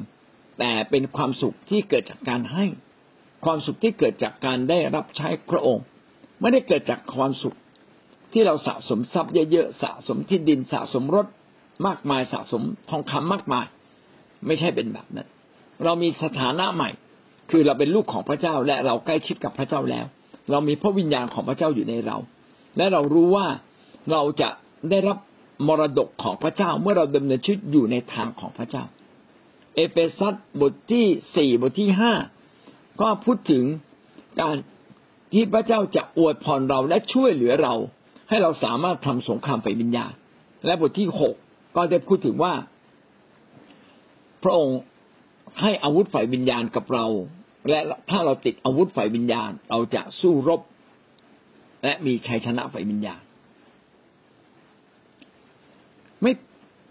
[0.59, 2.65] แต่เป็นความสุขที่เกิดจากการให้
[3.47, 5.85] ความสุขที่เกิดจากการได้รับใช้พระองค์
[6.41, 7.57] ไม่ได้เกิดจากความสุข
[8.33, 11.27] ที่เราสะสมทรัพย์เยอะๆสะสมที่ดินสะสมรถ
[11.87, 13.67] มากมายสะสมทองคำมากมาย
[14.47, 15.29] ไม่ใช่เป็นแบบนั้น
[15.85, 16.91] เรามีสถานะใหม่
[17.51, 20.07] คือเราเป็นลูกของพระเจ้าและเราใกล้ชิดกับพระเจ้าแล้ว
[20.51, 22.17] เรามีพระวิญญาณของพระเจ้าอยู่ในเรา
[22.77, 23.47] และเรารู้ว่า
[24.13, 24.49] เราจะ
[24.91, 25.19] ได้รับ
[25.67, 28.85] มรดกของพระเจ้าเมื่อเราดำเนินชีวิตอยู่ในทางของพระเจ้า
[29.75, 31.07] เอเฟซัสบทที่
[31.37, 32.13] สี่บทที่ห้า
[33.01, 33.65] ก็พูดถึง
[34.41, 34.57] การ
[35.33, 37.75] ที่พระเจ้าจะอวยพรเราและช่วยเหลือเรา
[38.29, 40.13] ให้เราสามารถทำสงครามไฟวิญญาณ
[40.67, 41.35] และบทที่หก
[41.77, 42.55] ก็ได้พูดถึงว่า
[44.43, 44.79] พระองค์
[45.61, 47.07] ให้อาวุธฝ่ายวิญญาณกับเรา
[47.69, 47.81] และ
[48.11, 50.61] ถ้าเราติดอาวุธฝ่ายวิญญาณ เราจะสู้รบ
[51.85, 53.21] และมีชัยชนะฝ่ายวิญญาณ
[56.23, 56.33] ไม่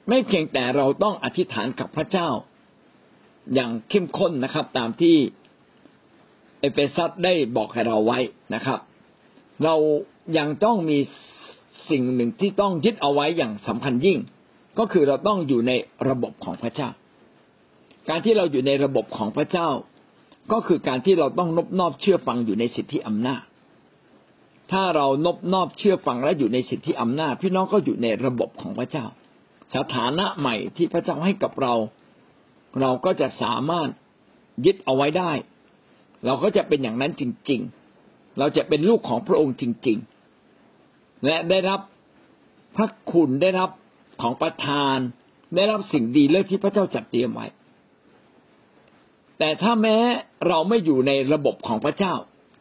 [0.10, 2.30] ไม่เพียงแต่เราต้องอธิษฐานกับพระเจ้า
[3.54, 5.16] อย่างเข้มข้นนะครับ ตามที่
[6.66, 8.20] อเฟซัสได้บอกให้เราไว้
[8.54, 8.80] นะครับ
[9.64, 9.76] เรา
[10.38, 10.98] ยังต้องมี
[11.90, 14.18] สิ่งหนึ่งที่ต้องยึดเอาไว้อย่างสำคัญยิ่ง
[14.80, 15.72] ก็คือเราต้องอยู่ใน
[16.10, 16.90] ระบบของพระเจ้า
[18.10, 19.70] การที่เราอยู่ในระบบของพระเจ้า
[20.52, 23.44] ก็คือการที่เราต้องนบนอบเชื่อฟังอยู่ในสิทธิอำนาจ
[24.72, 29.06] ถ้าเรานบนอบเชื่อฟังและอยู่ในสิทธิอำนาจ พี่น้องก็อยู่ในระบบของพระเจ้า
[29.76, 31.74] สถานะใหม่ที่พระเจ้าให้กับเรา
[32.82, 33.90] เราก็จะสามารถ
[34.66, 35.32] ยึดเอาไว้ได้
[36.26, 37.62] เราก็จะเป็นอย่างนั้นจริง
[38.00, 39.98] ๆ เราจะเป็นลูกของพระองค์จริง
[40.62, 41.80] ๆ และได้รับ
[42.76, 43.70] พระคุณได้รับ
[44.22, 44.98] ของประทาน
[45.56, 47.48] ได้รับสิ่งดีเลิศที่พระเจ้าจัดเตรียมไว้
[49.40, 49.98] แต่ถ้าแม้
[50.48, 52.14] เราไม่อยู่ในระบบของพระเจ้า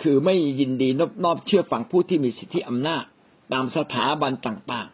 [0.03, 3.05] คือไม่ยินดีนบนอบเชื่อฟังผู้ที่มีสิทธิอำนาจ
[3.53, 4.89] ตามสถาบันต่าง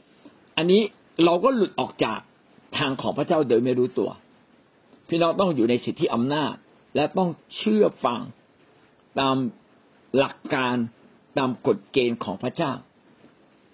[0.00, 0.82] ๆ อันนี้
[1.24, 2.18] เราก็หลุดออกจาก
[2.78, 4.10] ทางของพระเจ้าโดยไม่รู้ตัว
[5.08, 6.54] พี่น้องต้องอยู่ในสิทธิอำนาจ
[6.94, 8.20] และต้องเชื่อฟัง
[9.20, 9.36] ตาม
[10.18, 10.76] หลักการ
[11.38, 12.72] ตามกฎเกณฑ์ของพระเจ้า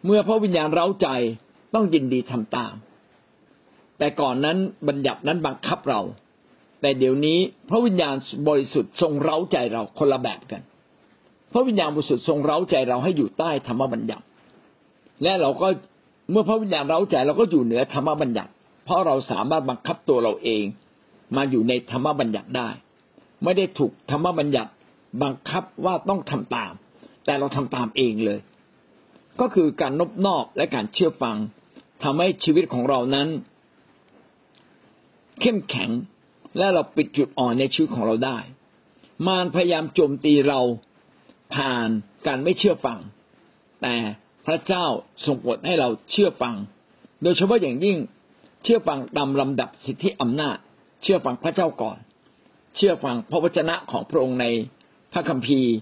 [0.05, 1.09] เมื่อพระวิญญาณเร้าใจ
[1.75, 2.75] ต้องยินดีทำตาม
[3.99, 4.57] แต่ก่อนนั้น
[4.89, 6.01] บัญญัตินั้นบังคับเรา
[6.81, 8.15] แต่เดี๋ยวนี้พระวิญญาณ
[8.49, 10.63] บริสุทธิ์ทรงเร้าใจเราคนละแบบกัน
[11.53, 14.25] พระวิญญาณบริสุทธิ์ทรงเร้าใจเราให้อยู่ใต้ธรรมบัญญัติ
[15.23, 15.69] และเราก็
[16.31, 18.51] เมื่อพระวิญญาณเร้าใจเราก็อยู่เหนือธรรมบัญญัติ
[18.85, 20.65] เพราะเราสามารถบังคับตัวเราเอง
[21.37, 22.69] มาอยู่ในธรรมบัญญัติได้
[23.45, 24.71] ไม่ได้ถูกธรรมบัญญัติ
[25.23, 26.73] บังคับว่าต้องทำตาม
[27.25, 28.41] แต่เราทำตามเองเลย
[29.41, 31.37] ก็คือการนบนอบและการเชื่อฟัง
[32.03, 33.29] ทำให้ชีวิตของเรานั้น
[35.41, 35.91] เข้มแข็ง
[36.59, 38.39] และเราปิดจุดอ่อนในชีวิตของเราได้
[39.27, 40.61] มารพยายามโจมตีเรา
[41.55, 41.89] ผ่าน
[42.27, 42.99] การไม่เชื่อฟัง
[43.83, 43.95] แต่
[44.47, 44.85] พระเจ้า
[45.25, 46.55] ทรงโปรดให้เราเชื่อฟัง
[47.23, 47.99] โดยเฉพาะอย่างยิ่ง
[48.63, 50.57] เชื่อฟังตามลำดับสิทธิอำนาจ
[51.03, 51.99] เชื่อฟังพระเจ้าก่อน
[52.77, 54.47] เชื่อฟังพระวจนะของพระองค์ใน
[55.13, 55.73] พระคัมภีร์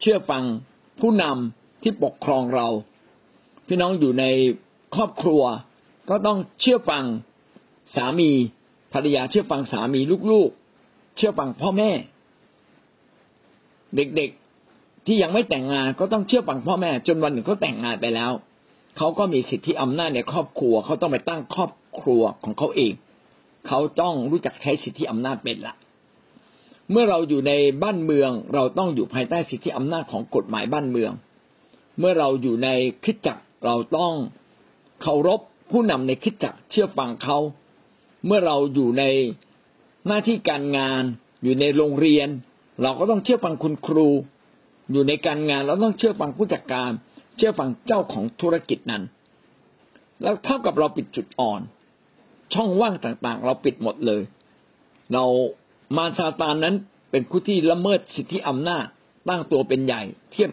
[0.00, 0.42] เชื่อฟัง
[1.00, 2.68] ผู้นำที่ปกครองเรา
[3.66, 4.24] พี่น้องอยู่ใน
[4.94, 5.42] ครอบครัว
[6.10, 7.04] ก็ต้องเชื่อฟัง
[7.96, 8.30] สามี
[8.92, 10.00] ภรรยาเชื่อฟังสามี
[10.32, 11.90] ลูกๆ เชื่อฟังพ่อแม่
[13.96, 18.32] เด็กๆที่ยังไม่แต่งงานก็ต้องเชื่อฟังพ่อแม่ จนวันหนึ่งเขาแต่งงานไปแล้ว
[18.96, 22.92] เขาก็มีสิทธิอำนาจในครอบครัวเขาต้องไปตั้งครอบครัวของเขาเอง
[23.68, 25.74] เขาต้องรู้จักใช้สิทธิอำนาจเป็นละ
[26.92, 27.52] เมื่อเราอยู่ใน
[27.82, 31.12] บ้านเมือง เราต้องอยู่ภายใต้สิทธิอำนาจของกฎหมายบ้านเมือง
[31.98, 32.68] เมื่อเราอยู่ใน
[33.04, 34.12] คิดจักรเราต้อง
[35.02, 37.38] เคารพผู้นำในคิดจักรเชื่อฟังเขา
[38.26, 39.04] เมื่อเราอยู่ใน
[40.06, 41.02] หน้าที่การงาน
[41.42, 42.28] อยู่ในโรงเรียน
[42.82, 44.08] เราก็ต้องเชื่อฟังคุณครู
[44.92, 46.90] อยู่ในการงานเราต้องเชื่อฟังผู้จัดการ
[47.36, 49.02] เชื่อฟังเจ้าของธุรกิจนั้น
[50.22, 51.60] แล้วเท่ากับเราปิดจุดอ่อน
[52.54, 54.22] ช่องว่างต่างๆ เราปิดหมดเลย
[55.12, 55.24] เรา
[55.96, 56.74] มารซาตานนั้น
[57.10, 58.86] เป็นผู้ที่ละเมิดสิทธิอำนาจ
[59.28, 60.02] ตั้งตัวเป็นใหญ่
[60.32, 60.50] เทียบ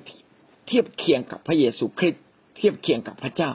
[0.67, 2.23] เทียบเคียงกับพระเยซูคริสต์
[2.57, 3.51] เทียบเคียงกับพระเจ้า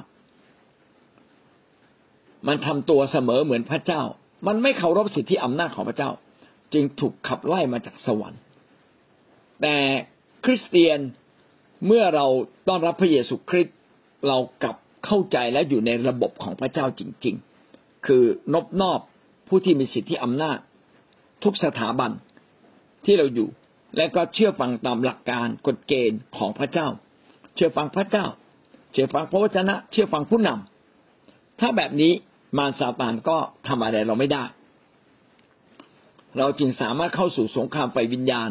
[2.46, 4.02] มันทำตัวเสมอเหมือนพระเจ้า
[4.46, 6.10] มันไม่เคารพสิทธิอำนาจของพระเจ้า
[6.72, 8.40] จึงถูกขับไล่มาจากสวรรค์
[9.62, 9.76] แต่
[10.44, 10.98] คริสเตียน
[11.86, 12.26] เมื่อเรา
[12.68, 13.76] ต้อนรับพระเยซูคริสต์
[14.28, 17.36] เรากลับเข้าใจและอยู่ในระบบของพระเจ้าจริง
[17.70, 19.00] ๆ คือนบนอบ
[19.48, 20.58] ผู้ที่มีสิทธิอำนาจ
[21.44, 22.10] ทุกสถาบัน
[23.04, 23.48] ที่เราอยู่
[23.96, 26.88] และก็เชื่อฟังตามหลักการกฎเกณฑ์ของพระเจ้า
[27.54, 28.26] เชื่อฟังพระเจ้า
[28.92, 32.12] เชื่อฟังพระวจนะ เชื่อฟังผู้นำถ้าแบบนี้
[32.58, 33.36] มารซาตานก็
[33.68, 34.44] ทำอะไรเราไม่ได้
[36.38, 38.50] เราจึงสามารถเข้าสู่สงครามไฟวิญญาณ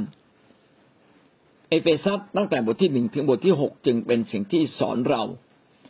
[1.70, 5.24] เอเฟซัสตั้งแต่บทที่หนึ่งถึงบทที่หกจึงเป็นสิ่งที่สอนเรา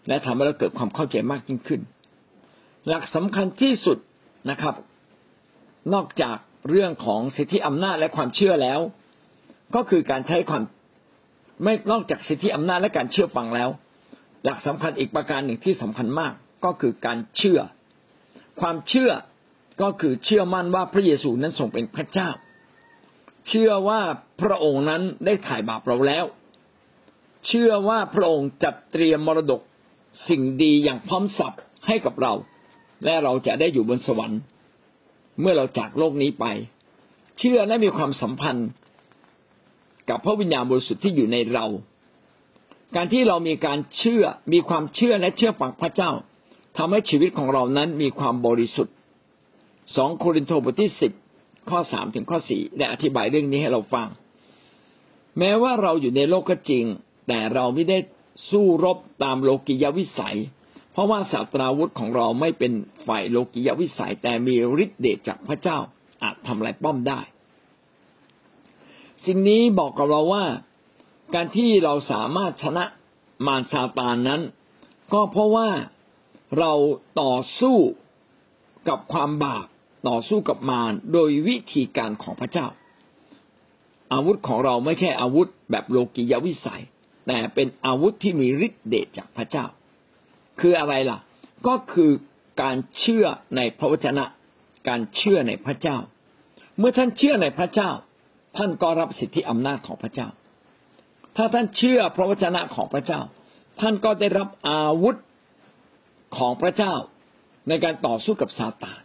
[0.08, 1.82] และทำให้เราเกิดความเข้าใจมากยิ่งขึ้น
[2.88, 3.98] หลักสำคัญที่สุด
[4.50, 4.76] นะครับ
[5.94, 6.38] นอกจาก
[6.70, 8.80] เรื่องของสิทธิอำนาจและความเชื่อแล้ว
[9.76, 10.64] ก็คือการใช้ความ
[11.64, 13.70] ไม่นอกจากสิทธิอำนาจและการเชื่อฟังแล้ว
[14.44, 16.34] หลักสำคัญอีกประการหนึ่งที่สำคัญมาก
[16.66, 17.60] ก็คือการเชื่อ
[18.62, 19.12] ความเชื่อ
[19.82, 22.30] ก็คือเชื่อมั่นว่าพระเยซูนั้นทรงเป็นพระเจ้า
[23.50, 24.02] เชื่อว่า
[24.42, 26.26] พระองค์นั้นได้ถ่ายบาปเราแล้ว
[27.48, 29.62] เชื่อว่าพระองค์จัดเตรียมมรดก
[30.30, 31.54] สิ่งดีอย่างพร้อมสับ
[31.88, 32.34] ให้กับเรา
[33.06, 34.42] และเราจะได้อยู่บนสวรรค์
[35.40, 36.46] เมื่อเราจากโลกนี้ไป
[37.40, 38.70] เชื่อและมีความสัมพันธ์
[40.10, 41.66] กับพระวิญญาณบริสุทธิ์ที่อยู่ในเรา
[42.96, 46.12] การที่เรามีการเชื่อมีความเชื่อและเชื่อฟังพระเจ้า
[46.78, 48.94] ทำให้ชีวิตของเรานั้นมีความบริสุทธิ์
[49.96, 51.12] สองโครินธ์บทที่สิบ
[51.70, 54.08] ข้อสามถึงข้อสี่ได้อธิบายเรื่องนี้ให้เราฟัง
[55.40, 56.86] แม้ว่าเราอยู่ในโลกก็จริง
[57.28, 57.98] แต่เราไม่ได้
[58.50, 60.38] สู้รบตามโลกิยวิสัย
[60.94, 62.74] เพราะว่าศาสตราวุธของเราไม่เป็น
[63.08, 65.78] ฝ่ายโลกิยวิสัยแต่มีฤทธิ์เดชจากพระเจ้า
[66.24, 67.20] อาจทำลายป้อมได้
[69.26, 70.46] สิ่งนี้บอกกับเราว่า
[71.34, 72.86] การที่เราสามารถชนะ
[73.48, 74.42] มารซาตานนั้น
[75.14, 75.70] ก็เพราะว่า
[76.60, 76.74] เรา
[77.22, 77.78] ต่อสู้
[78.90, 79.66] กับความบาป
[80.10, 82.68] ต่อสู้กับมารโดยวิธีการของพระเจ้า
[84.14, 86.84] อาวุธของเราไม่ใช่อาวุธแบบโลกิยวิสัย
[87.28, 89.66] แต่เป็นอาวุธที่มีฤทธิ์เดชจากพระเจ้า
[90.60, 91.20] คืออะไรล่ะ
[91.68, 92.12] ก็คือ
[92.62, 94.26] การเชื่อในพระวจนะ
[94.90, 95.98] การเชื่อในพระเจ้า
[96.78, 97.90] เมื่อท่านเชื่อในพระเจ้า
[98.58, 100.28] ท่านก็รับสิทธิอำนาจของพระเจ้า
[101.36, 103.22] ถ้าท่านเชื่อพระวจนะของพระเจ้า
[103.82, 105.16] ท่านก็ได้รับอาวุธ
[106.38, 106.94] ของพระเจ้า
[107.68, 109.02] ในการต่อสู้กับซาตาน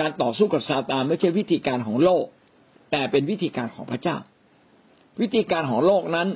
[0.00, 2.24] การต่อสู้กับซาตานไม่ใช่วิธีการของโลก
[2.90, 4.16] แต่เป็นวิธีการของพระเจ้า
[5.20, 6.28] วิธีการของโลกนั้น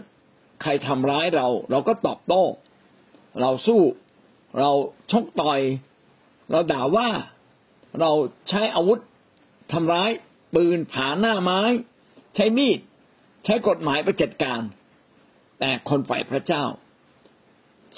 [0.63, 2.45] ใครทำร้ายเรา เราก็ตอบโต้
[3.41, 3.83] เราสู้
[4.59, 4.71] เรา
[5.13, 5.61] ชกต่อย
[6.51, 7.09] เราด่าว่า
[8.01, 8.11] เรา
[8.49, 8.99] ใช้อาวุธ
[9.73, 10.11] ทำร้าย
[10.55, 11.61] ปืนผาหน้าไม้
[12.35, 12.79] ใช้มีด
[13.45, 14.61] ใช้กฎหมายไปจัดการ
[15.61, 16.65] แต่คนฝ่ายพระเจ้า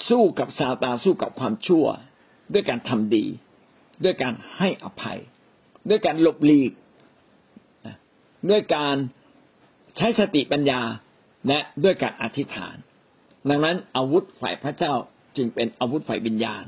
[0.09, 1.85] สู้กับซาตานสู้กับความชั่ว
[2.53, 3.25] ด้วยการทำดี
[4.03, 5.19] ด้วยการให้อภัย
[5.89, 6.71] ด้วยการหลบหลีก
[8.49, 8.95] ด้วยการ
[9.97, 10.81] ใช้สติปัญญา
[11.47, 12.75] และด้วยการอธิษฐาน
[13.49, 14.93] ดังนั้นอาวุธฝ่ายพระเจ้า
[15.35, 16.63] จึงเป็นอาวุธฝ่ายวิญญาณ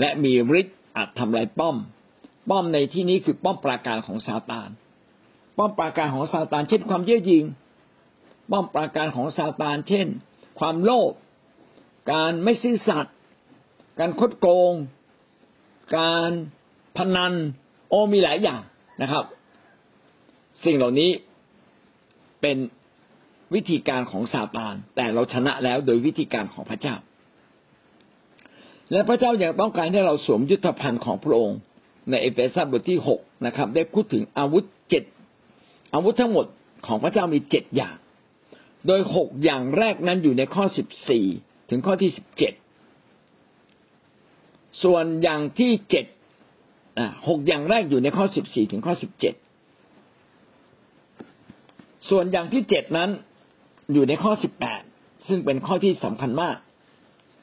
[0.00, 1.76] และมีฤทธิ์อาจทำลายป้อม
[2.50, 4.68] ป้อมในที่นี้คือป้อมปราการของซาตาน
[5.58, 7.44] ป้อมปราการของซาตานเช่นความเย่อหยิ่ง
[8.50, 10.06] ป้อมปราการของซาตาน เช่น
[10.58, 11.12] ความโลภ
[12.12, 13.16] การไม่ซื่อสัตย์
[13.98, 14.72] การคดโกง
[15.98, 16.30] การ
[16.96, 17.34] พนัน
[17.88, 18.60] โอมีหลายอย่าง
[19.02, 19.24] นะครับ
[20.64, 21.10] สิ่งเหล่านี้
[22.40, 22.56] เป็น
[23.54, 26.94] วิธีการของซาตาน แต่เราชนะแล้วโดยวิธีการของพระเจ้า
[28.92, 31.58] และพระเจ้ายังต้องการให้เราสวมยุทธภัณฑ์ของพระองค์
[32.10, 35.04] ในเอเฟซัสบทที่หกนะครับ ได้พูดถึงอาวุธเจ็ด
[35.94, 36.46] อาวุธทั้งหมด
[36.86, 37.96] ของพระเจ้ามีเจ็ดอย่าง
[38.86, 41.26] โดยหกอย่างแรกนั้นอยู่ในข้อสิบสี่
[41.70, 42.52] ถึงข้อที่สิบเจ็ด
[44.82, 46.06] ส่วนอย่างที่เจ็ด
[47.28, 49.34] หกอย่างแรกอยู่ในข้อสิบสี่ถึงข้อสิบเจ็ด
[52.10, 53.10] ส่วนอย่างที่เจ็ดนั้น
[53.92, 54.82] อยู่ในข้อสิบแปด
[55.28, 56.56] ซึ่งเป็นข้อที่สำคัญมาก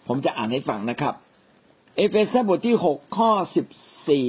[0.07, 1.13] ผมจะอ่านให้ฟังนะครับ
[1.95, 3.67] เอเฟซัสบทที่หกข้อสิบ
[4.09, 4.27] สี่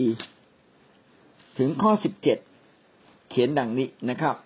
[1.58, 2.38] ถึงข้อสิบเจ็ด
[3.30, 4.36] เขียนดังนี้นะครับ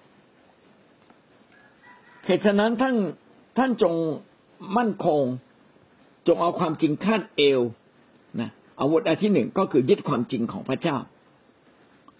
[2.24, 2.96] เหตุฉะนั้นท่าน
[3.58, 3.94] ท่านจง
[4.76, 5.22] มั่นคง
[6.26, 7.60] จงเอาความจริงคาดเอว
[8.40, 8.50] นะ
[8.80, 10.96] อาวุธอันที่หนึ่งก็คือยึดความจริงของพระเจ้า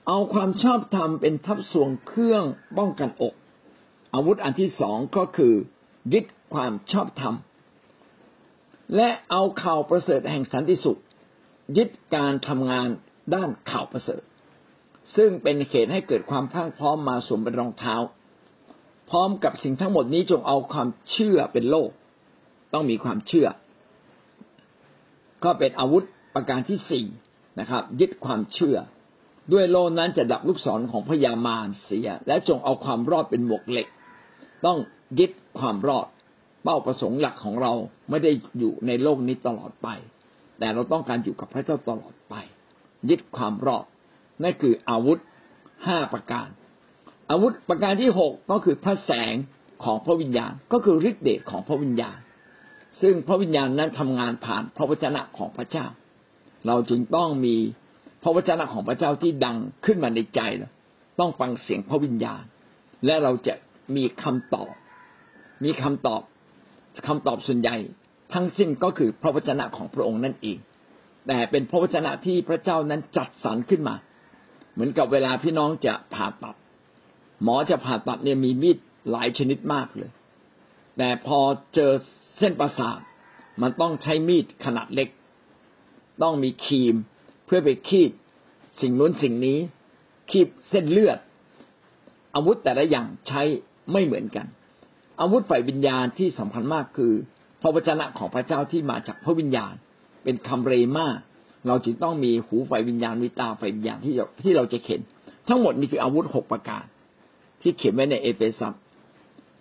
[0.09, 2.45] เอาความชอบธรรมเป็นทัพสวงเครื่อง
[2.79, 3.35] ป้องกันอก
[4.15, 5.55] อาวุธอันที่สองก็คือ
[6.13, 7.35] ยึดความชอบธรรม
[8.97, 11.01] และเอาข่าวประเสริฐแห่งสันติสุข
[11.77, 12.89] ยึดการทำงาน
[13.35, 14.23] ด้านข่าวประเสริฐ
[15.17, 17.97] ซึ่งเป็นเหตุให้เกิดความพรั่งพร้อมมาสวมเป็นรองเท้า
[19.11, 21.91] พร้อมกับสิ่งทั้งหมดนี้จงเอาความเชื่อเป็นโลก
[22.73, 23.47] ต้องมีความเชื่อ
[25.45, 27.07] ก็เป็นอาวุธประการที่สี่
[27.61, 28.77] นะครับ ยึดความเชื่อ
[29.53, 33.89] ด้วยโลนั้นจะดับลูกศรของพยามารเสีย และจงเอาความรอดเป็นหมวกเหล็ก
[34.67, 34.79] ต้อง
[35.19, 36.07] ยึดความรอด
[36.63, 37.73] เป้าประสงค์หลักของเรา
[38.11, 39.89] ไม่ได้อยู่ในโลกนี้ตลอดไป
[40.59, 42.35] แต่เราต้องการอยู่กับพระเจ้าตลอดไป
[43.09, 43.85] ยึดความรอด
[44.43, 45.19] นั่นคืออาวุธ
[45.87, 46.49] ห้าประการ
[47.31, 49.35] อาวุธประการที่หกก็คือพระแสง
[49.85, 52.19] ของพระวิญญาณ ก็คือฤทธิเดชของพระวิญญาณ
[53.03, 55.87] ซึ่งพระวิญญาณนั้นทำงานผ่านพระวจนะของพระเจ้า
[56.67, 57.57] เราจึงต้องมี
[58.23, 60.41] พระวจนะของพระเจ้าที่ดังขึ้นมาในใจ
[61.21, 62.43] ต้องฟังเสียงพระวิญญาณ
[63.07, 63.55] และเราจะ
[63.97, 64.73] มีคำตอบ
[65.65, 66.23] มีคำตอบ
[67.07, 67.77] คำตอบส่วนใหญ่
[68.33, 70.59] ทั้งสิ้นก็คือพระวจนะของพระองค์นั่นเอง
[71.27, 73.95] แต่เป็นพระวจนะที่พระเจ้านั้นจัดสรรขึ้นมา
[74.73, 76.57] เหมือนกับเวลาพี่น้องจะผ่าตัด
[77.43, 78.79] หมอจะผ่าตัดเนี่ยมีมีด
[79.11, 80.11] หลายชนิดมากเลย
[80.99, 81.39] แต่พอ
[81.75, 81.93] เจอ
[82.39, 82.99] เส้นประสาท
[83.63, 85.09] มันต้องใช้มีดขนาดเล็ก
[86.23, 86.95] ต้องมีคีม
[87.47, 88.11] เพื่อไปคีบ
[88.81, 89.59] สิ่งนู้นสิ่งนี้
[90.31, 91.19] คีบเส้นเลือด
[92.35, 93.43] อาวุธแต่ละอย่างใช้
[93.93, 94.47] ไม่เหมือนกัน
[95.21, 97.13] อาวุธฝ่ายวิญญาณที่สำคัญมากคือ
[97.63, 99.75] พระวจนะของพระเจ้าที่มาจากพระวิญญาณ
[100.25, 101.09] เป็นคำเรมา
[101.67, 105.01] เราจึงต้องมีหูฝ่ายวิญญาณมีตาฝ่ายวิญญาณที่ที่เราจะเห็น
[105.49, 106.85] ทั้งหมดนี่คืออาวุธหกประการ
[107.63, 108.75] ที่เขียนไว้ในเอเฟซัส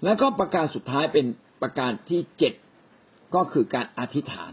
[0.04, 1.26] แล้วก็ประการสุดท้ายเป็น
[1.62, 2.54] ประการที่เจ็ด
[3.36, 4.52] ก็คือการอธิษฐาน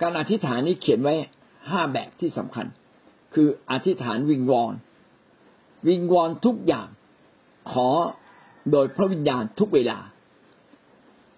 [0.00, 1.14] การอธิษฐานนี้เขียนไว้
[1.70, 2.66] ห้าแบบที่สำคัญ
[3.34, 4.74] คืออธิษฐานวิงวอน
[5.88, 6.88] วิงวอนทุกอย่าง
[7.70, 7.88] ขอ
[8.70, 9.98] โดยพระวิญญาณทุกเวลา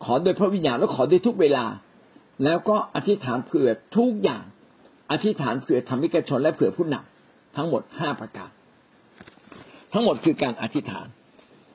[0.04, 1.64] ขอโดยพระวิญญาณแล้วขอโดยทุกเวลา
[2.44, 4.42] แล้วก็อธิษฐานเผื่อทุกอย่าง
[5.10, 8.50] อธิษฐานเผื่อธรรมิกชนและเผื่อผู้นำทั้งหมดห้าประการ
[9.92, 11.06] ทั้งหมดคือการอธิษฐาน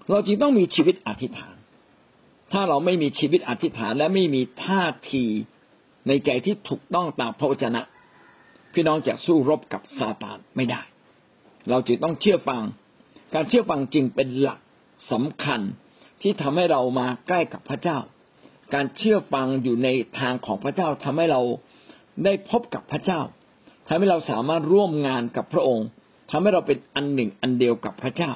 [0.10, 1.55] เราจึงต้องมีชีวิตอธิษฐาน
[2.51, 5.25] ถ้าเราไม่มีชีวิตอธิษฐานและไม่มีท่าที
[6.07, 7.81] ในใจที่ถูกต้องตามพระวจนะ
[8.73, 10.81] พี่น้องจะสู้รบกับซาตานไม่ได้
[11.69, 12.63] เราจึงต้องเชื่อฟัง
[13.34, 14.60] การเชื่อฟังจริงเป็นหลัก
[15.12, 15.62] สำคัญ
[16.21, 17.97] ที่ทำให้เรามาใกล้กับพระเจ้า
[18.73, 21.41] การเชื่อฟังอยู่ในทางของพระเจ้าทำให้เรา
[22.25, 23.21] ได้พบกับพระเจ้า
[23.88, 25.88] ทำให้เราสามารถร่วมงานกับพระองค์
[26.31, 28.31] ทำให้เราเป็นอันหนึ่งอันเดียวกับพระเจ้า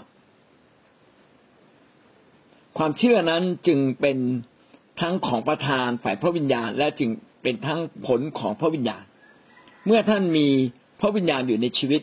[2.77, 4.17] ความเชื่อนั้นจึงเป็น
[5.01, 7.09] ทั้งของประธานฝ่ายพระวิญญาณ และจึง
[7.43, 9.03] เป็นทั้งผลของพระวิญญาณ
[9.85, 10.47] เมื่อท่านมี
[10.99, 12.01] พระวิญญาณอยู่ในชีวิต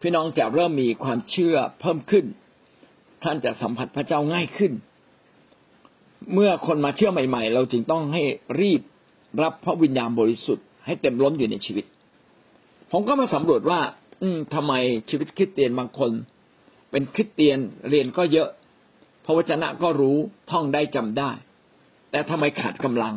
[0.00, 2.24] พี่น้องจะเริ่มมีความเชื่อเพิ่มขึ้น
[3.24, 4.72] ท่านจะสัมผัสพระเจ้าง่ายขึ้น
[6.32, 8.22] เมื่อคนมาเชื่อใหม่ ๆ เราจึงต้องให้
[8.60, 8.80] รีบ
[9.42, 11.84] รับพระวิญญาณบริสุทธิ์ให้เต็มล้นอยู่ในชีวิต
[12.92, 13.80] ผมก็มาสำรวจว่า
[14.22, 14.72] อืมทำไม
[15.10, 16.10] ชีวิตคริสเตียนบางคน
[16.90, 18.48] เป็นคริสเตียนเรียนก็เยอะ
[19.24, 20.16] พระวจนะก็รู้
[20.50, 21.30] ท่องได้จำได้
[22.10, 23.14] แต่ทำไมขาดกำลัง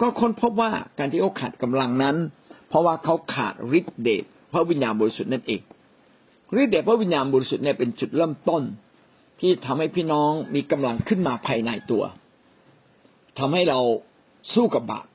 [0.00, 2.16] ก็ค้นพบว่าการที่เขาขาดกำลังนั้น
[2.68, 5.60] เพราะว่าเขาขาดฤทธิเดชพระวิญญาณบริสุทธิ์นั่นเอง
[6.60, 8.62] ฤทธิเดชพระวิญญาณบริสุทธิ์เนี่ยเป็นจุดเริ่มต้น
[9.40, 12.02] ที่ทำให้พี่น้องมีกำลังขึ้นมาภายในตัว
[13.38, 13.80] ทำให้เรา
[14.54, 15.06] สู้กับบาป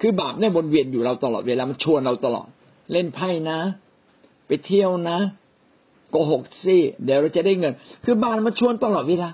[0.00, 2.48] คือบาปเนี่ยวนเวียนอยู่เราตลอดเวลามันชวนเราตลอด
[2.92, 3.58] เล่นไพ่นะ
[4.46, 5.18] ไปเที่ยวนะ
[6.10, 9.30] โกหกสิเดี๋ยวเราจะได้เงิน คือบาปมันชวนตลอดเวลา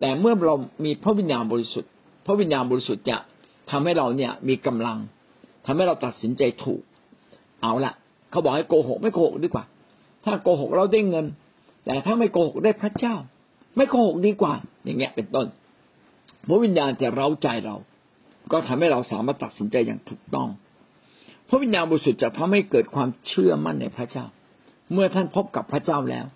[0.00, 1.90] แต่เมื่อเรามีพระวิญญาณบริสุทธิ์
[2.26, 3.16] พระวิญญาณบริสุทธิ์จะ
[3.70, 4.98] ทำให้เราเนี่ยมีกำลัง
[5.66, 6.82] ทำให้เราตัดสินใจถูก
[7.62, 7.92] เอาละ
[8.30, 9.64] เขาบอกให้โกหกไม่โกหกดีกว่า
[10.24, 11.26] ถ้าโกหกเราได้เงิน
[11.84, 13.16] แต่ถ้าไม่โกหกได้พระเจ้า
[13.76, 15.46] ไม่โกหกดีกว่า อย่างเงี้ยเป็นต้น
[16.48, 17.76] พระวิญญาณจะเร้าใจเรา
[18.52, 20.48] ก็ทำให้เราสามารถตัดสินใจอย่างถูกต้อง
[21.48, 24.26] พระวิญญาณบริสุทธิ์จะทำให้เกิดความเชื่อมั่นในพระเจ้า
[24.92, 26.26] เมื่อท่านพบกับพระเจ้าแล้ว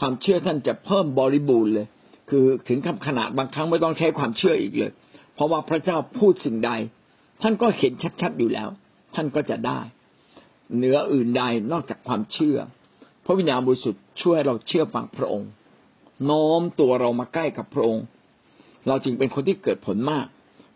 [0.00, 1.86] ความเชื่อท่านจะเพิ่มบริบูรณ์เลย
[2.30, 4.92] คือถึงขนาดบางครั้งไม่ต้องใช้ความเชื่ออีกเลย
[5.34, 6.70] เพราะว่าพระเจ้าพูดสิ่งใด
[7.42, 8.68] ท่านก็เห็นชัดๆอยู่แล้ว
[9.14, 9.80] ท่านก็จะได้
[10.76, 12.58] เหนืออื่นใดนอกจากความเชื่อ
[13.24, 15.50] พระวิญญาณบริสุทธิ์ช่วยเราเชื่อฟังพระองค์
[16.24, 18.04] โน้มตัวเรามาใกล้กับพระองค์
[18.88, 20.26] เราจึงเป็นคนที่เกิดผลมาก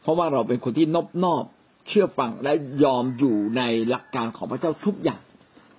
[0.02, 1.44] เพราะว่าเราเป็นคนที่นอบนอบ
[1.88, 2.52] เชื่อฟังและ
[2.84, 5.20] ยอมอยู่ในหลักการของพระเจ้าทุกอย่าง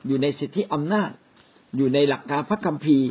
[0.08, 1.12] อยู่ในสิทธิอำนาจ
[1.78, 3.08] อยู่ในหลักการพระคัมภีร์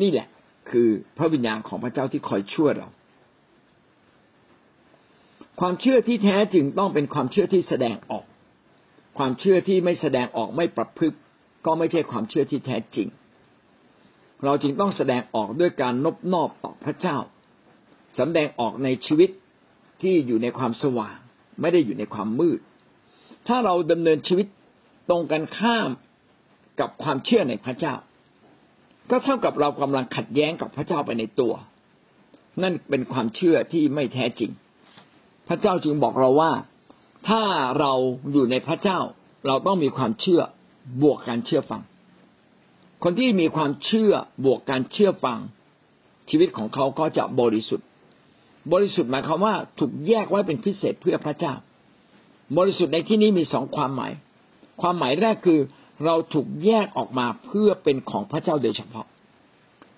[0.00, 0.28] นี่แหละ
[0.70, 2.88] คือพระวิญญาณของพระเจ้าที่คอยช่วยเรา
[5.60, 8.24] ความเชื่อที่แท้จริงต้องเป็นความเชื่อที่แสดงออก
[9.18, 11.16] ความเชื่อที่ไม่แสดงออกไม่ประพฤติ
[11.66, 13.08] ก็ไม่ใช่ความเชื่อที่แท้จริง
[14.44, 17.16] เราจึงต้องแสดงออกด้วยการนบนอบต่อพระเจ้า
[18.18, 19.30] สำแดงออกในชีวิต
[20.02, 21.16] ที่อยู่ในความสว่าง
[21.60, 22.60] ไม่ได้อยู่ในความมืด
[23.48, 24.46] ถ้าเราดำเนินชีวิต
[25.10, 25.90] ตรงกันข้าม
[26.80, 27.94] กับความเชื่อในพระเจ้า
[29.10, 31.54] ก็เท่ากับเรากำลังขัดแย้งกับพระเจ้าไปในตัว
[32.62, 34.50] นั่นเป็นความเชื่อที่ไม่แท้จริง
[35.48, 36.52] พระเจ้าจึงบอกเราว่า
[37.28, 37.42] ถ้า
[37.80, 37.92] เรา
[38.32, 38.98] อยู่ในพระเจ้า
[39.46, 40.42] เราต้องมีความเชื่อ
[41.02, 41.82] บวกการเชื่อฟัง
[43.02, 44.12] คนที่มีความเชื่อ
[44.44, 45.38] บวกการเชื่อฟัง
[46.30, 47.86] ชีวิตของเขาก็จะบริสุทธิ์
[48.72, 51.54] บริสุทธิ์หมายความว่าถูกแยกไว้เป็นพิเศษเพื่อพระเจ้า
[52.58, 54.12] บริสุทธิ์ในที่นี้มีสองความหมาย
[54.80, 55.60] ความหมายแรกคือ
[56.04, 59.06] เราถูกแยกออกมาเพื่อเป็นของพระเจ้าโดยเฉพาะ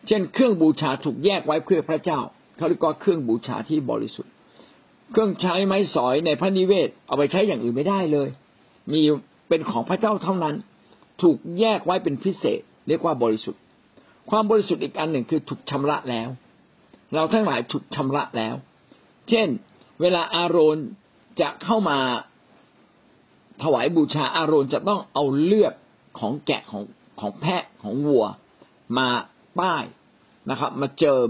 [0.06, 2.20] เช่น เครื่องบูชาถูกแยกไว้เพื่อพระเจ้า
[2.56, 4.32] เขาเรียกว่าเครื่องบูชาที่บริสุทธิ์
[5.12, 8.28] เครื่องใช้ไม้สอยในพระนิเวศ เอาไปใช้อย่างอื่นไม่ได้เลย
[8.92, 9.00] มี
[9.48, 10.54] เป็นของพระเจ้าเท่านั้น
[11.22, 13.60] ถูกแยกไว้เป็นพิเศษ เรียกว่าบริสุทธิ์
[14.30, 16.28] ความบริสุทธิ์อีกอันหนึ่งคือถูกชำระแล้ว
[17.14, 18.54] เราทั้งหลายถูกชำระแล้ว
[19.28, 19.48] เช่น
[20.00, 20.78] เวลาอาโรน
[21.40, 21.98] จะเข้ามา
[23.62, 25.74] ถวายบูชาอาโรนจะต้องเอาเลือด
[26.18, 26.82] ของแกะของ
[27.20, 28.26] ของแพะของวัว
[28.98, 29.08] มา
[29.58, 29.84] ป้าย
[30.50, 31.28] นะครับ มาเจิม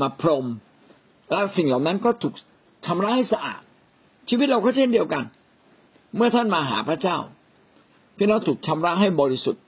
[0.00, 0.46] มาพรม
[1.28, 2.34] แล้วสิ่งเหล่านั้นก็ถูก
[2.86, 3.62] ชำระให้สะอาด
[4.28, 5.24] ชีวิตเราก็เช่นเดียวกัน
[6.16, 7.18] เมื่อท่านมาหาพระเจ้า
[8.16, 9.62] พี่น้องถูกชำระให้บริสุทธิ์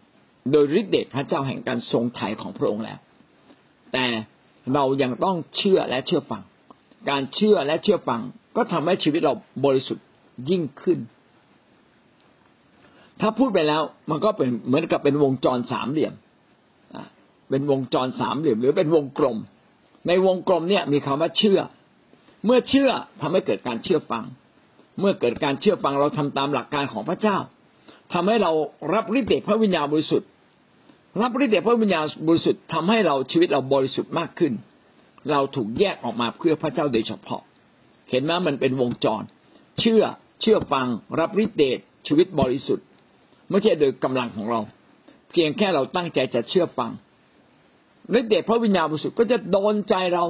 [0.53, 2.99] โดยฤทธิเดชพระเจ้าแห่งการทรงไถ่ของพระองค์แล้ว
[3.93, 4.07] แต่
[4.75, 6.43] เรายังต้องเชื่อและเชื่อฟัง
[7.11, 8.21] การเชื่อและเชื่อฟัง
[8.57, 9.35] ก็ทำให้ชีวิตเรา
[9.65, 10.05] บริสุทธิ์
[10.51, 10.99] ยิ่งขึ้น
[13.21, 16.15] ถ้าพูดไปแล้วมันก็เป็นเหมือนกับเป็นวงจรสามเหลี่ยม
[17.51, 19.37] เป็นวงจรสามเหลี่ยม หรือเป็นวงกลม
[20.09, 21.61] ในวงกลมเนี่ยมีคำว่าเชื่อ
[22.45, 22.91] เมื่อเชื่อ
[23.21, 24.25] ทำให้เกิดการเชื่อฟัง
[25.01, 27.37] เมื่อเกิดการเชื่อฟังเราทำตามหลักการของพระเจ้า
[28.13, 28.53] ทำให้เรา
[28.95, 30.29] รับฤทธิ์เดชพระวิญญาณบริสุทธิ์
[31.21, 34.53] รับฤทธิ์เดชพระวิญญาณบริสุทธิ์ทำให้เราชีวิตเราบริสุทธิ์มากขึ้น
[35.31, 37.43] เราถูกแยกออกมาเพื่อพระเจ้าโดยเฉพาะ
[38.11, 39.23] เห็นไหมมันเป็นวงจร
[39.81, 40.03] เชื่อ
[40.43, 40.87] เชื่อฟัง
[41.21, 42.87] รับฤทธิ์เดชชีวิตบริสุทธิ์
[43.51, 44.61] ไม่ใช่โดยกำลังของเรา
[45.31, 46.91] เพียงแค่เราตั้งใจจะเชื่อฟัง
[48.19, 50.25] ฤทธิ์เดชพระวิญญาณบริสุทธิ์ก็จะโดนใจเรา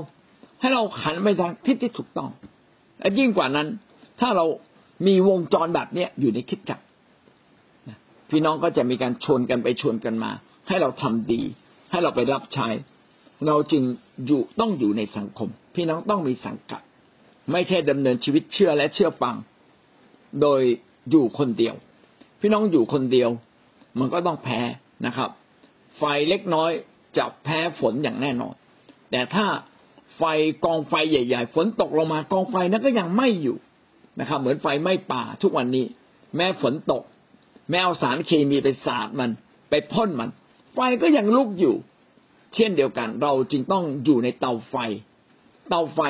[0.61, 2.31] ให้เราขันไปทางทิศที่ถูกต้อง
[3.01, 3.69] และยิ่งกว่านั้น
[4.21, 4.45] ถ้าเรา
[5.07, 6.81] มีวงจรแบบเนี้ยอยู่ในคิดจัก
[8.31, 10.31] พี่น้องก็จะมีการชวนกันไปชวนกันมา
[10.69, 11.43] ให้เราทำดี
[11.91, 12.69] ให้เราไปรับใช้
[13.47, 13.83] เราจึง
[14.27, 16.83] อยู่ต้องอยู่ในสังคม พี่น้องต้องมีสังกัด
[17.53, 19.35] ไม่ใช่ดำเนินชีวิตเชื่อและเชื่อฟัง
[20.43, 20.61] โดย
[21.11, 21.75] อยู่คนเดียว
[22.41, 23.31] พี่น้องอยู่คนเดียว
[23.99, 24.61] มันก็ต้องแพ้
[25.07, 25.31] นะครับ
[25.99, 26.71] ไฟเล็กน้อย
[27.17, 28.55] จะแพ้ฝนอย่างแน่นอน
[29.11, 29.47] แต่ถ้า
[30.17, 30.23] ไฟ
[30.65, 33.57] กองไฟใหญ่ ๆ ฝนตกลงมากองไฟนั้นก็ยังไม่อยู่
[34.21, 35.87] นะครับ เหมือนไฟไหม้ป่าทุกวันนี้
[36.37, 37.03] แม้ฝนตก
[37.71, 39.31] แม้เอาสารเคมีไปสาดมัน
[39.71, 40.31] ไปพ่นมัน
[40.77, 41.75] ไฟก็ยังลุกอยู่
[42.55, 44.75] เช่นเดียวกัน เราจึงต้องอยู่ในเตาไฟ
[45.69, 46.01] เตาไฟ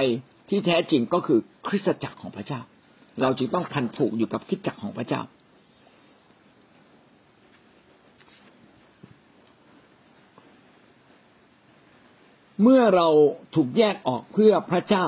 [0.49, 2.61] ที่แท้จริงก็คือคริสตจักรของพระเจ้า
[3.21, 5.23] เราจึงต้องพันผูกอยู่กับคริสตจักรของพระเจ้า
[12.63, 13.09] เมื่อเรา
[13.55, 15.07] ถูกแยกออกเพื่อพระเจ้า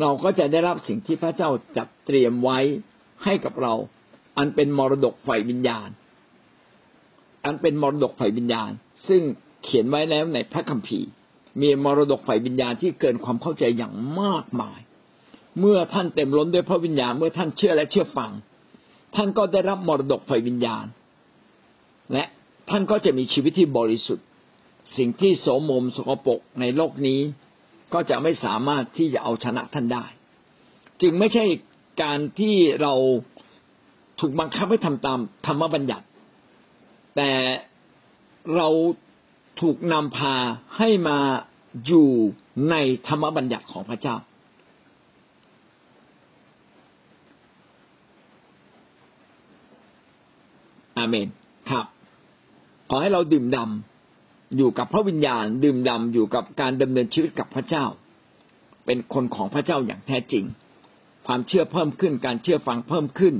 [0.00, 2.58] เราก็จะได้รับสิ่งที่พระเจ้าจัดเตรียมไว้
[3.24, 3.74] ให้กับเรา
[4.36, 5.88] อันเป็นมรดกฝ่ายวิญญาณ
[7.46, 8.70] อันเป็นมรดกฝ่ายวิญญาณ
[9.08, 9.22] ซึ่ง
[9.64, 11.08] เขียนไว้แล้วในพระคัมภีร์
[11.60, 14.78] มีมรดกฝ่ายวิญญาณที่เกินความเข้าใจอย่างมากมาย
[15.60, 18.30] เมื่อท่านเต็มล้นด้วยพระวิญญาณเมื่อท่านเชื่อและเชื่อฟัง
[19.14, 20.86] ท่านก็ได้รับมรดกฝ่ายวิญญาณ
[22.12, 22.24] และ
[22.70, 24.26] ท่านก็จะมีชีวิตที่บริสุทธิ์
[24.96, 27.20] สิ่งที่โสมมสกปรกในโลกนี้
[27.92, 30.04] ก็จะไม่สามารถที่จะเอาชนะท่านได้
[31.02, 31.44] จึงไม่ใช่
[32.02, 32.94] การที่เรา
[34.20, 36.06] ถูกบังคับให้ทำตามธรรมบัญญัติ
[37.16, 37.32] แต่
[38.56, 38.68] เรา
[39.60, 40.34] ถูกนำพา
[40.76, 41.18] ให้มา
[41.86, 42.08] อยู่
[42.70, 42.74] ใน
[43.06, 44.16] ธรรมบัญญัติของพระเจ้า
[50.96, 51.28] อาเมน
[51.70, 51.86] ครับ
[52.88, 57.84] ขอให้เราดื่มดำอยู่กับพระวิญญาณ ดื่มด่าอยู่กับการดำเนินชีวิตกับพระเจ้า
[58.86, 60.44] เป็นคนของพระเจ้าอย่างแท้จริง
[61.26, 63.34] ความเชื่อเพิ่มขึ้น การเชื่อฟังเพิ่มขึ้น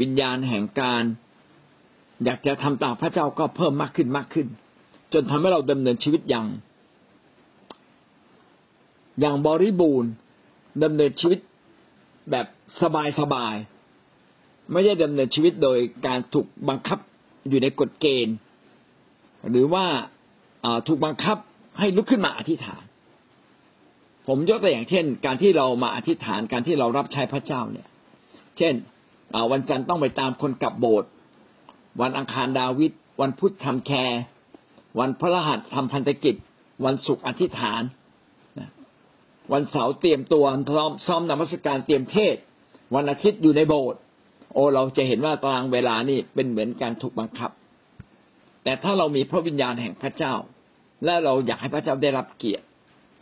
[0.00, 1.02] วิญญาณแห่งการ
[2.24, 4.46] อยากจะทำตามพระเจ้าก็เพิ่มมากขึ้นมากขึ้น
[5.12, 6.46] จนทำให้เราดำเนินชีวิตอย่าง
[9.20, 10.10] อย่างบริบูรณ์
[10.82, 11.38] ดำเนินชีวิต
[12.30, 12.46] แบบ
[13.20, 16.98] สบายๆไม่ใช่ดำเนินชีวิตโดยการถูกบังคับ
[17.48, 18.36] อยู่ในกฎเกณฑ์
[19.50, 19.84] หรือว่า
[20.86, 21.36] ถูกบังคับ
[21.78, 22.82] ให้ลุกขึ้นมาอธิษฐาน
[24.26, 27.88] ผมยกตัวอย่างเช่น การที่เรามาอธิษฐานการที่เรารับใช้พระเจ้าเนี่ย
[28.58, 28.74] เช่น
[29.52, 31.10] วันจันทร์ต้องไปตามคนกลับโบสถ์
[32.00, 34.20] วันอังคารดาวิดวันพุธทำแคร์
[34.98, 36.34] วันพระรหัสทำพันธกิจ
[36.84, 37.82] วันศุกร์อธิษฐาน
[39.52, 40.44] วันเสาร์เตรียมตัว
[40.76, 42.36] ซ้อมซ้อมนมัสการเตรียมเทศ
[42.94, 44.00] วันอาทิตย์อยู่ในโบสถ์
[44.52, 47.50] โอเราจะเห็นว่าตารางเวลานี่เป็นเหมือนการถูกบังคับ
[48.64, 50.34] แต่ถ้าเรามีพระวิญญาณแห่งพระเจ้า
[51.04, 52.64] และเราอยากให้พระเจ้าได้รับเกียรติ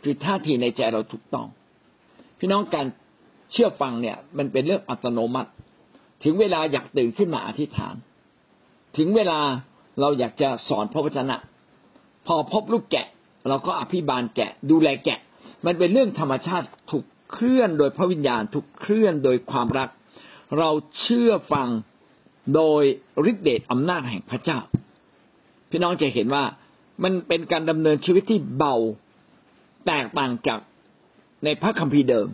[0.03, 1.47] คือท่าทีในใจเราถูกต้อง
[2.39, 2.85] พี่น้องการ
[3.51, 5.51] เชื่อฟังเนี่ย มันเป็นเรื่องอัตโนมัติ
[6.23, 7.95] ถึงเวลาอยากตื่นขึ้นมาอธิษฐาน
[8.97, 9.39] ถึงเวลา
[9.99, 11.37] เราอยากจะสอนพระวจนะ
[12.27, 13.07] พอพบลูกแกะ
[13.47, 15.19] เราก็อภิบาลแกะ ดูแลแกะ
[15.65, 19.89] มันเป็นเรื่องธรรมชาติถูกเคลื่อนโดยพระวิญญาณถูกเคลื่อนโดยความรัก
[20.57, 20.69] เรา
[20.99, 21.69] เชื่อฟัง
[22.55, 22.83] โดย
[23.31, 24.59] ฤทธิเดชอำนาจแห่งพระเจ้า
[25.69, 26.43] พี่น้องจะเห็นว่า
[27.03, 28.75] มันเป็นการดำเนินชีวิตที่เบา
[29.87, 30.59] แตกต่างจาก
[31.43, 32.27] ในพระคัมภีร์เดิม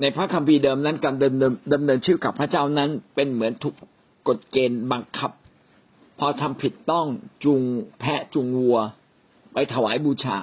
[0.00, 3.74] ในพระคัมภีร์เดิมนั้นการดำเนินดำเนินชีวิตกับพระเจ้านั้น เป็นเหมือนถูก
[4.28, 5.30] กฎเกณฑ์บังคับ
[6.18, 7.06] พอทำผิดต้อง
[7.44, 7.62] จูง
[8.00, 8.78] แพะจูงวัว
[9.52, 10.36] ไปถวายบูชา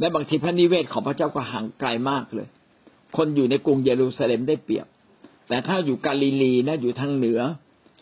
[0.00, 2.48] และบางทีพระนิเวศของพระเจ้าก็ห่างไกลมากเลย
[3.16, 4.86] คนอยู่ในกรุงเยรูซาเล็มได้เปรียบ
[5.48, 7.40] แต่ถ้าอยู่กาลิลีนะอยู่ทางเหนือ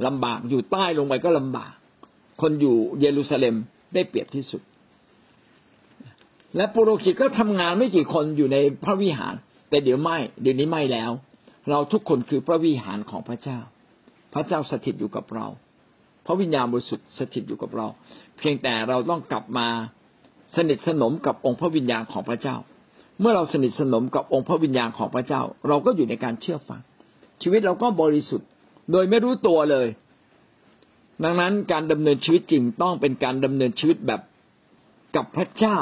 [0.06, 1.72] ลำบากอยู่ใต้ลงไปก็ลำบาก
[2.40, 3.54] คนอยู่เยรูซาเล็ม
[3.94, 4.62] ได้เปรียบที่สุด
[6.56, 9.34] และปุโรหิตก็ทำงานไม่กี่คนอยู่ในพระวิหาร
[9.70, 11.10] แต่เดี๋ยวไม่เดี๋ยวนี้ไม่แล้ว
[11.70, 13.58] เราทุกคนคือพระวิหารของพระเจ้า
[14.34, 15.46] พระเจ้าสถิตอยู่กับเรา
[16.28, 17.86] พระวิญญาณบริสุทธิ์สถิตอยู่กับเรา
[18.38, 19.68] เพียงแต่เราต้องกลับมา
[20.56, 22.56] สนิทสนมกับองค์พระวิญญาณของพระเจ้า
[23.20, 26.80] เมื่อเราสนิทสนมกับองค์พระวิญญาณของพระเจ้า เราก็อยู่ในการเชื่อฟัง
[27.42, 28.48] ชีวิตเราก็บริสุทธิ์
[28.92, 29.88] โดยไม่รู้ตัวเลย
[31.24, 34.20] ดังนั้นการดำเนินชีวิตจริงต้องเป็นการดำเนินชีวิตแบบ
[35.16, 35.78] กับพระเจ้า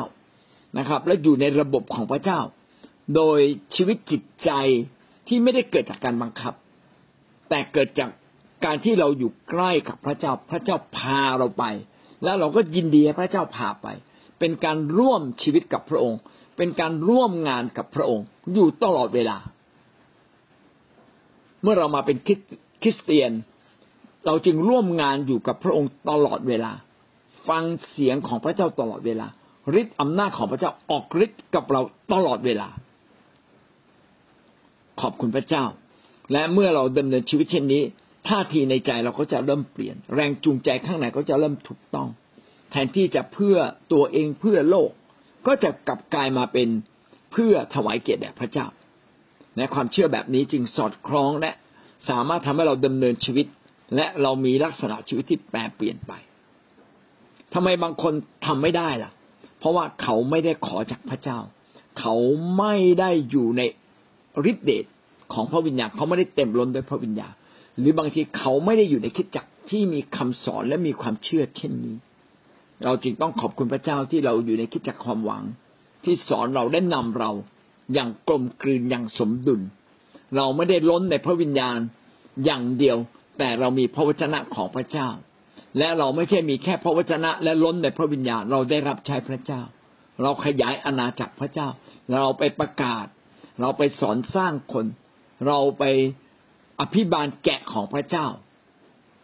[0.78, 2.40] นะครับ และอยู่ในระบบของพระเจ้า
[3.16, 3.38] โดย
[3.76, 4.50] ชีวิตจิตใจ
[5.28, 6.54] ที่ไม่ได้เกิดจากการบังคับ
[7.48, 8.10] แต่เกิดจาก
[8.66, 11.64] การที่เราอยู่ใกล้กับพระเจ้าพระเจ้าพาเราไป
[12.24, 13.88] แล้วเราก็ยินดีให้พระเจ้าพาไป
[14.38, 16.20] เป็นการร่วมชีวิตกับพระองค์
[16.56, 19.38] เป็นการร่วมงานกับพระองค์ อยู่ตลอดเวลา
[21.62, 22.16] เมื่อเรามาเป็น
[22.82, 23.30] คริสเตียน
[24.26, 26.72] เราจึงร่วมงานอยู่กับพระองค์ตลอดเวลา
[27.48, 29.26] ฟังเสียงของพระเจ้าตลอดเวลา
[29.80, 31.80] ฤทธิ์อำนาจของพระเจ้าออกฤทธิ์กับเรา
[32.12, 32.68] ตลอดเวลา
[35.00, 35.64] ขอบคุณพระเจ้า
[36.32, 37.82] และเมื่อเราดำเนินชีวิตเช่นนี้
[38.28, 42.08] ท่าทีในใจเราก็จะเริ่มเปลี่ยน แรงจูงใจข้างในก็จะเริ่มถูกต้อง
[42.70, 43.56] แทนที่จะเพื่อ
[43.92, 44.90] ตัวเองเพื่อโลก
[45.46, 46.68] ก็จะกลับกลายมาเป็น
[47.32, 48.66] เพื่อถวายเกียรติแด่พระเจ้า
[49.56, 51.50] ในความเชื่อแบบนี้จึงสอดคล้องและ
[52.08, 53.46] สามารถทำให้เราดำเนินชีวิต
[53.96, 56.12] และเรามีลักษณะชีวิตที่แปรเปลี่ยนไป
[57.54, 58.12] ทำไมบางคน
[58.46, 59.10] ทำไม่ได้ล่ะ
[59.58, 61.38] เพราะว่าเขาไม่ได้ขอจากพระเจ้า
[61.98, 62.14] เขา
[62.58, 63.62] ไม่ได้อยู่ใน
[64.50, 64.84] ฤทธิเดช
[65.32, 67.34] ของพระวิญญาณเขาไม่ได้เต็มล้นด้วยพระวิญญาณ
[67.78, 71.96] หรือบางทีเขาไม่ได้อยู่ในคิดจักที่มีคำสอนและมีความเชื่อเช่นนี้
[72.84, 75.42] เราจึงต้องขอบคุณพระเจ้าที่เราอยู่ในคิดจักความหวัง
[76.04, 77.30] ที่สอนเราได้นำเรา
[77.92, 79.60] อย่างกลมกลืนอย่างสมดุล
[80.36, 81.78] เราไม่ได้ล้นในพระวิญญาณ
[82.44, 82.96] อย่างเดียว
[83.38, 85.08] แต่เรามีพระวจนะของพระเจ้า
[85.78, 89.62] และเราไม่ใช่มีแค่พระวจนะ และล้นในพระวิญญาณเราได้รับใช้พระเจ้า
[90.22, 91.68] เราขยายอาณาจักรพระเจ้า
[92.14, 93.06] เราไปประกาศ
[93.60, 94.86] เราไปสอนสร้างคน
[95.46, 95.84] เราไป
[96.80, 98.26] อภิบาลแกะของพระเจ้า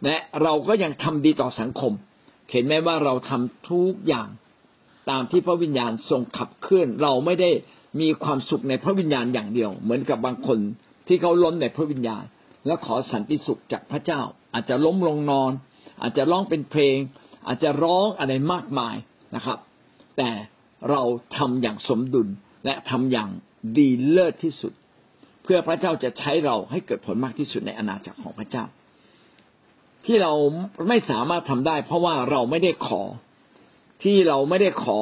[0.05, 1.93] และเราก็ยังทำดีต่อสังคม
[2.51, 4.27] เห็นไหมว่าเราทำทุกอย่าง
[5.09, 7.51] ตามที่พระวิญญาณทรงขับเคลื่อน เราไม่ได้
[8.01, 10.59] มีความสุขในพระวิญญาณอย่างเดียว เหมือนกับบางคน
[11.07, 12.23] ที่เขาล้นในพระวิญญาณ
[12.65, 14.21] แล้วขอสันติสุขจากพระเจ้า
[14.53, 15.51] อาจจะล้มลงนอน
[16.01, 16.97] อาจจะร้องเป็นเพลง
[17.47, 18.95] อาจจะร้องอะไรมากมาย
[19.35, 19.59] นะครับ
[20.17, 20.29] แต่
[20.89, 21.01] เรา
[21.37, 22.27] ทำอย่างสมดุล
[22.65, 23.29] และทำอย่าง
[23.77, 24.73] ดีเลิศที่สุด
[25.43, 28.65] เพื่อพระเจ้าจะใช้เราให้เกิดผลมากที่สุดในอาณาจักรของพระเจ้า
[30.05, 30.33] ที่เรา
[30.89, 33.01] ไม่สามารถทำได้ เพราะว่าเราไม่ได้ขอ
[34.03, 34.99] ที่เราไม่ได้ขอ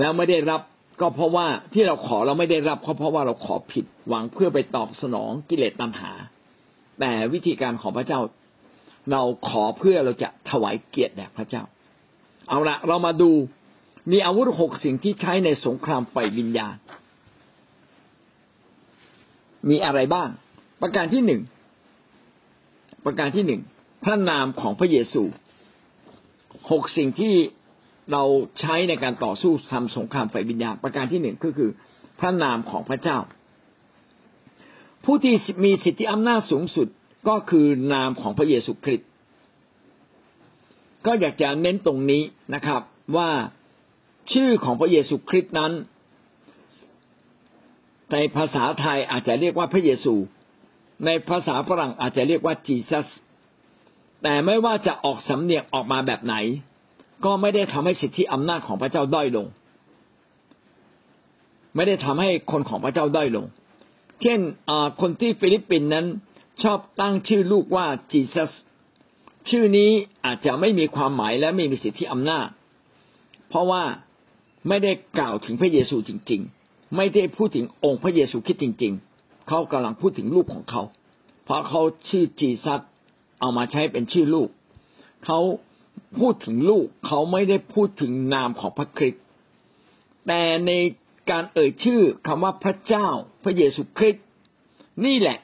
[0.00, 0.60] แล้วไม่ได้รับ
[1.00, 6.12] ก็เพราะว่าที่เราขอเราไม่ได้รับก็เพราะว่าเราขอผิดหวังเพื่อไปตอบสนองกิเลสตัณหา
[7.00, 8.20] แต่วิธีการของพระเจ้า
[9.12, 11.62] เราขอเพื่อเราจะถวายเกียรติแด่พระเจ้า
[12.48, 13.30] เอาละเรามาดู
[14.12, 16.76] มีอาวุธหกสิ่งที่ใช้ในสงครามไฟวิญญาณ
[19.68, 20.28] มีอะไรบ้าง
[20.82, 21.40] ประการที่หนึ่ง
[23.04, 23.60] ประการที่หนึ่ง
[24.04, 25.22] พระนามของพระเยซู
[26.70, 27.34] หกสิ่งที่
[28.12, 28.22] เรา
[28.60, 31.70] ใช้ในการต่อสู้ทำสงครามไฟวิญญาณประการที่หนึ่งก็คือ
[32.20, 33.18] พระนามของพระเจ้า
[35.04, 35.34] ผู้ที่
[35.64, 36.88] มีสิทธิอำนาจสูงสุด
[37.28, 39.08] ก็คือนามของพระเยซูคริสต์
[41.06, 42.22] ก็อยากจะเน้นตรงนี้
[42.54, 42.82] นะครับ
[43.16, 43.30] ว่า
[44.32, 45.72] ชื่อของพระเยซูคริสต์นั้น
[48.12, 50.14] ในภาษาไทยอาจจะเรียกว่าพระเยซู
[51.06, 53.08] ในภาษาฝรั่งอาจจะเรียกว่าจีซัส
[54.22, 56.34] แต่ไม่ว่าจะออกสำเนียงออกมาแบบไหน
[57.24, 59.46] ก็ไม่ได้ทำให้สิทธิอำนาจของพระเจ้าด้อยลง
[61.76, 63.46] ไม่ได้ทำให้คนของพระเจ้าด้อยลง
[64.22, 64.40] เช่น
[65.00, 66.06] คนที่ฟิลิปปินส์นั้น
[66.62, 68.52] ชอบตั้งชื่อลูกว่าจีซัส
[69.50, 69.90] ชื่อนี้
[70.24, 72.48] อาจจะไม่มีความหมายและไม่มีสิทธิอำนาจ
[73.48, 73.82] เพราะว่า
[74.68, 76.59] ไม่ได้กล่าวถึงพระเยซูจริง ๆ
[76.96, 80.82] ไม่ได้พูดถึงองค์พระเยซูคริสต์จริง ๆ เขากำลังพูดถึงลูกของเขา
[81.44, 82.80] เพราะเขาชื่อจีซัส
[83.40, 84.48] เอามาใช้เป็นชื่อลูก
[85.24, 85.38] เขา
[86.18, 89.22] พูดถึงลูกเขาไม่ได้พูดถึงนามของพระคริสต์
[90.26, 90.72] แต่ใน
[91.30, 93.08] การเอ่ยชื่อคำว่าพระเจ้า
[93.44, 94.24] พระเยซูคริสต์
[95.06, 95.38] นี่แหละ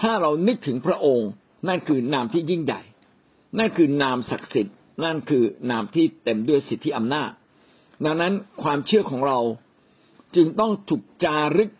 [0.00, 1.28] ถ้าเรานึกถึงพระองค์
[1.68, 2.82] นั่นคือนามที่ยิ่งใหญ่
[3.58, 7.30] นั่นคือนามศักดิ์สิทธิ์นั่นคือนามที่เต็มด้วยสิทธิอำนาจ
[8.04, 8.32] ดังนั้น
[8.62, 9.38] ความเชื่อของเรา
[10.36, 11.70] จึงต้องถูกจารึก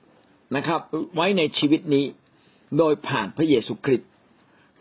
[0.57, 0.81] นะครับ
[1.15, 2.05] ไว้ในชีวิตนี้
[2.79, 4.09] โดยผ่านพระเยซูคริสต์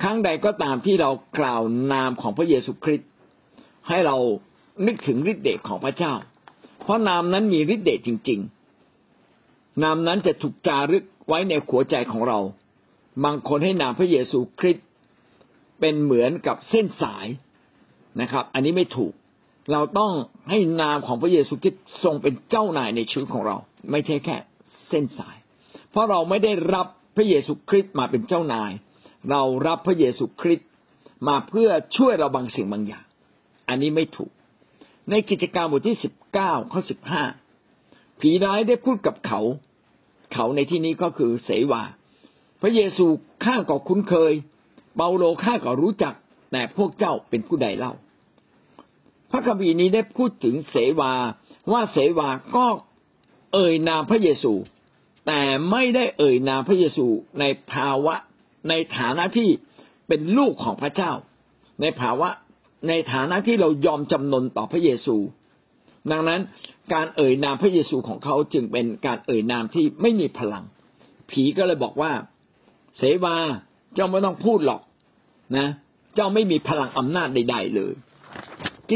[0.02, 1.62] ครั้งใดก็ตามที่เรากล่าว
[1.92, 3.10] นามของพระเยซูคริสต์
[3.88, 4.18] ให้เรา
[4.86, 6.14] นึกถึงฤทธิ์เดชของพระเจ้า
[6.80, 8.40] เพราะนามนั้นมีฤทธิ์เดชจริง
[9.12, 12.40] ๆ นามนั้นจะถูกจารึกไว้ในหัวใจของเรา
[13.24, 14.86] บางคนให้นามพระเยซูคริสต์
[15.80, 17.28] เป็นเหมือนกับเส้นสาย
[18.22, 19.14] นะครับ อันนี้ไม่ถูก
[19.72, 20.12] เราต้อง
[20.50, 23.58] ให้นามของพระเยซูคริสต์ทรงเป็นเจ้านายในชีวิตของเรา
[23.92, 24.38] ไม่ใช่แค่
[24.90, 25.38] เส้นสาย
[25.92, 28.72] เพราะเราไม่ได้รับพระเยซูคริสต์มาเป็นเจ้านาย
[29.32, 30.70] เรารับพระเยซูคริสต์
[31.28, 33.06] มาเพื่อช่วยเราบางสิ่งบางอย่าง
[33.70, 34.32] อันนี้ไม่ถูก
[35.10, 37.24] ในกิจการบทที่สิบเก้าข้อสิบห้า
[38.22, 39.42] ผีร้ายได้พูดกับเขา
[40.34, 41.84] เขาในที่นี้ก็คือเสวา
[42.62, 43.06] พระเยซู
[43.46, 44.34] ข้าก็คุ้นเคย
[44.96, 46.14] เปาโลข้าก็รู้จัก
[46.52, 47.94] แต่พวกเจ้าเป็นผู้ใดเล่า
[49.34, 51.14] พระคัมภีร์นี้ได้พูดถึงเสวา
[51.72, 52.66] ว่าเสวาก็
[53.54, 54.54] เอ่ยนามพระเยซู
[55.28, 57.06] แต่ไม่ได้เอ่ยนามพระเยซู
[57.40, 58.16] ในภาวะ
[58.70, 59.50] ในฐานะที่
[60.08, 61.12] เป็นลูกของพระเจ้า
[61.82, 62.30] ในภาวะ
[62.90, 65.16] ในฐานะที่เรายอมจำนนต่อพระเยซู
[66.12, 66.42] ดังนั้น
[66.94, 70.64] การเอ่ยนามพระเยซูของเขาจึงเป็นการเอ่ยนามที่ไม่มีพลัง
[71.30, 72.12] ผีก็เลยบอกว่า
[72.98, 73.36] เสวา
[73.96, 74.82] เจ้าไม่ต้องพูดหรอก
[75.58, 75.68] นะ
[76.16, 77.94] เจ้าไม่มีพลังอำนาจใด ๆ เลย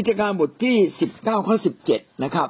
[0.02, 2.48] ิจการบทที่สิบเก้าข้อสิบเจ็ดนะครับ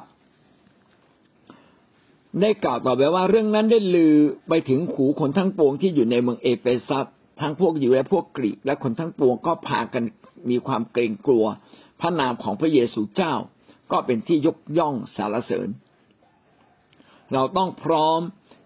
[2.41, 4.15] ได้กล่าวต่อไปว่าเรื่องนั้นได้ลือ
[4.49, 7.05] ไปถึงหูคนทั้งปวงที่อยู่ในเมืองเอเฟซัส
[7.41, 10.03] ทั้งพวกอยู่และพวกกรีกและคนทั้งปวงก็พากัน
[10.49, 11.45] มีความเกรงกลัว
[11.99, 13.33] พระนามของพระเยซูเจ้า
[13.91, 15.69] ก็เป็นที่ยกย่องสารเสริญ
[17.33, 18.19] เราต้องพร้อม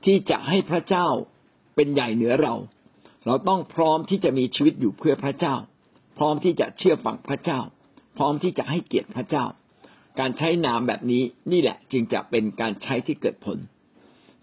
[0.05, 1.07] ที่จะให้พระเจ้า
[1.75, 2.55] เป็นใหญ่เหนือเรา
[3.25, 5.55] เราต้องพร้อมที่จะมีชีวิตอยู่เพื่อพระเจ้า
[6.17, 7.61] พร้อมที่จะเชื่อฟังพระเจ้า
[8.17, 9.45] พร้อมที่จะให้เกียรติพระเจ้า
[10.19, 13.57] การใช้นามแบบนี้นี่แหละจึงจะเป็นการใช้ที่เกิดผล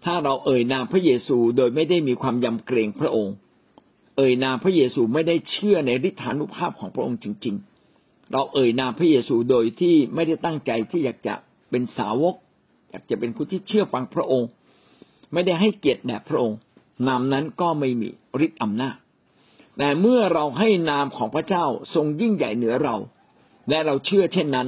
[0.05, 3.35] ถ้าเราเอ่ยนามพระเยซูโดยไม่ได้มีความยำเกรงพระองค์
[4.17, 7.55] เอ่ยนามพระเยซูไม่ได้เชื่อในฤทธานุภาพของพระองค์จริง
[7.93, 11.35] ๆ เราเอ่ยนามพระเยซูโดยที่ไม่ได้ตั้งใจที่อยากจะ
[11.69, 12.35] เป็นสาวก
[12.91, 14.49] อยากจะเป็นคนที่เชื่อฟังพระองค์
[15.33, 16.57] ไม่ได้ให้เกียรติแด่พระองค์
[17.07, 18.09] นามนั้นก็ไม่มี
[18.45, 18.95] ฤทธิ์อำนาจ
[19.77, 22.95] แต่เมื่อเราให้นามของพระเจ้าทรงยิ่งใหญ่เหนือเรา
[23.69, 24.67] และเราเชื่อเช่นนั้น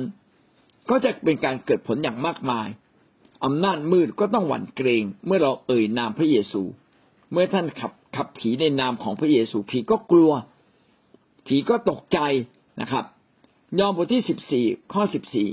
[0.89, 2.67] ก็จะเป็นการเกิดผลอย่างมากมาย
[3.45, 6.61] อำนาจมืดก็ต้องหวั่นเกรงเมื่อเราเอ่ยนามพระเยซู
[7.31, 10.31] เมื่อท่านขับขับผีในนามของพระเยซูผีก็กลัว
[11.47, 12.19] ผีก็ตกใจ
[12.81, 13.05] นะครับ
[13.79, 15.47] ยอห์นบทที่สิบสี่ข้อสิบสี่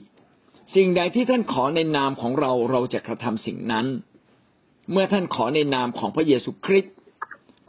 [0.75, 3.87] สิ่งใดที่ท่านขอในนามของเราเราจะกระทำสิ่งนั้น
[4.93, 6.95] เมื่อท่านขอในนามของพระเยซูคริสต์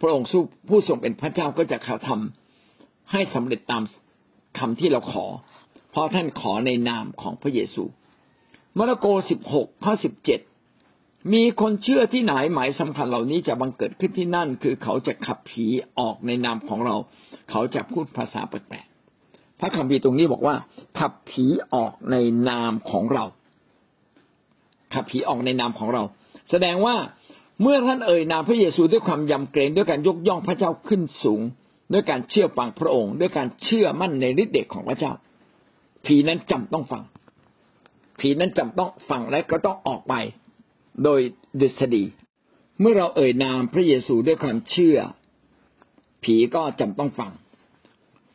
[0.02, 0.28] พระองค์
[0.70, 3.84] ผู้ทรงเป็นพระเจ้าก็จะกระทำให้สำเร็จตาม
[4.60, 5.26] คำที่เราขอ
[5.92, 7.84] เพราะท่านขอในนามของพระเยซู
[8.78, 10.40] มาระโกสิบหกข้อสิบเจ็ด
[11.34, 15.66] มีคนเชื่อที่ไหนหมายสำคัญเหล่านี้จะบังเกิดขึ้นที่นั่น คือเขาจะขับผี
[16.00, 16.96] ออกในนามของเรา
[17.50, 20.56] เขาจะพูดภาษาแปลกๆพระคัมภีร์ตรงนี้บอกว่า
[21.00, 22.16] ขับผีออกใน
[22.50, 23.26] นามของเรา
[24.94, 26.04] ขับผีออกในนามของเรา
[26.52, 26.96] แสดงว่า
[27.62, 31.42] เมื่อท่านเอ่ยนามพระเยซูด้วยความยำเกรงด้วยการยกย่องพระเจ้าขึ้นสูง
[31.94, 35.14] ด้วยการเชื่อฟังพระองค์ ด้วยการเชื่อมั่นในฤทธิ์เดชของพระเจ้า
[36.06, 37.04] ผีนั้นจำต้องฟัง
[38.20, 40.14] ผีนั้นจำต้องฟังและก็ต้องออกไป
[41.04, 41.20] โดย
[41.60, 42.04] ดุษฎี
[42.80, 44.98] เมื่อเราเอ่ยนามพระเยซูด้วยความเชื่อ
[46.24, 47.32] ผีก็จำต้องฟัง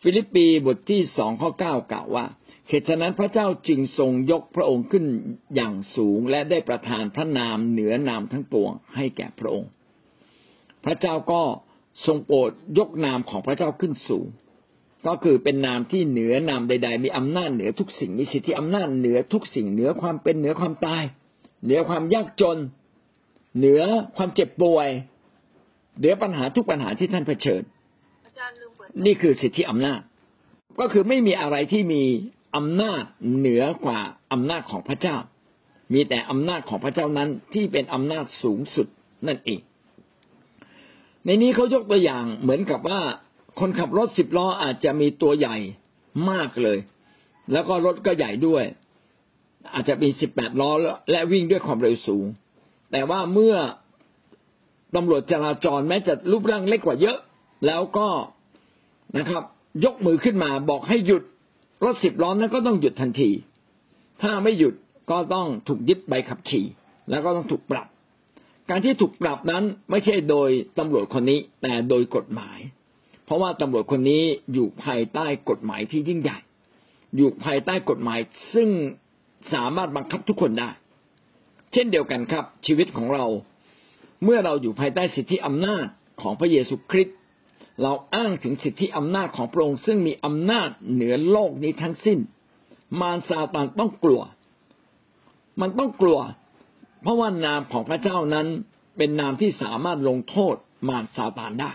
[0.03, 2.27] ฟิลิปปีบทที่สองข้อเก้ากล่าวว่า
[2.69, 5.05] เหตุฉะนั้นพระเจ้าจึงทรงยกพระองค์ขึ้น
[5.55, 9.71] อย่างสูง และได้ประทานพระนามเหนือนามทั้งปวงให้แก่พระองค์
[10.85, 11.43] พระเจ้าก็
[12.07, 14.27] ทรงโปรดยกนามของพระเจ้าขึ้นสูง
[15.07, 21.05] ก็คือเป็นนามที่เหนือนามใด ๆ มีอำนาจเหนือทุกสิ่งมีสิทธิอำนาจเหนือทุกสิ่งเหนือความเป็นเหนือความตาย
[21.65, 22.59] เหนือความยากจน
[23.59, 23.83] เหนือ
[24.17, 24.89] ความเจ็บป่วย
[25.99, 27.63] เหนือปัญหาทุกปัญหาที่ท่านเผชิญ
[29.05, 30.01] นี่คือสิทธิอำนาจ
[30.81, 32.03] ก็คือไม่มีอะไรที่มี
[32.57, 33.03] อำนาจ
[33.37, 34.01] เหนือกว่า
[34.33, 35.17] อำนาจของพระเจ้า
[35.93, 38.87] มีแต่อำนาจของพระเจ้านั้นที่เป็นอำนาจสูงสุด
[39.27, 39.61] นั่นเอง
[41.25, 43.01] ในนี้เขายกตัวอย่างเหมือนกับว่า
[43.61, 45.57] คนขับรถสิบล้ออาจจะมีตัวใหญ่
[46.31, 46.79] มากเลย
[47.53, 48.65] แล้วก็รถก็ใหญ่ด้วย
[49.75, 50.71] อาจจะมีสิบแปดล้อ
[51.11, 52.27] และวิ่งด้วยความเร็วสูง
[52.93, 53.57] แต่ว่าเมื่อ
[54.95, 57.19] ตำรวจจราจรแม้จะรูปร่างเล็กกว่าเยอะ
[57.67, 58.09] แล้วก็
[59.19, 59.43] นะครับ
[59.85, 61.23] ยกมือขึ้นมาบอกให้หยุด
[61.85, 63.31] รถสิบล้อนั้นก็ต้องหยุดทันที
[64.23, 64.75] ถ้าไม่หยุด
[65.11, 66.67] ก็ต้องถูกยึดใบขับขี่
[67.11, 67.87] แล้วก็ต้องถูกปรับ
[68.71, 70.49] การที่ถูกปรับนั้นไม่ใช่โดย
[70.79, 72.59] ตำรวจคนนี้ แต่โดยกฎหมาย
[73.27, 74.23] เพราะว่าตำรวจคนนี้
[74.53, 76.39] อยู่ภายใต้กฎหมายที่ยิ่งใหญ่
[77.17, 78.21] อยู่ภายใต้กฎหมาย
[78.55, 78.71] ซึ่ง
[79.53, 80.71] สามารถบังคับทุกคนได้
[81.73, 83.27] เช่นเดียวกันครับ ชีวิตของเรา
[84.25, 85.87] เมื่อเราอยู่ภายใต้สิทธิอำนาจ
[86.21, 87.17] ของพระเยซูคริสต์
[87.83, 92.19] เราอ้างถึงสิทธิอำนาจของพระองค์ซึ่งมีอำนาจเหนือโลกนี้ทั้งสิ้น
[93.01, 94.21] มารซาตานต้องกลัว
[95.61, 96.19] มันต้องกลัว
[97.03, 98.47] เพราะว่านามของพระเจ้านั้น
[98.97, 100.55] เป็นนามที่สามารถลงโทษ
[100.89, 101.71] มารซาตานได้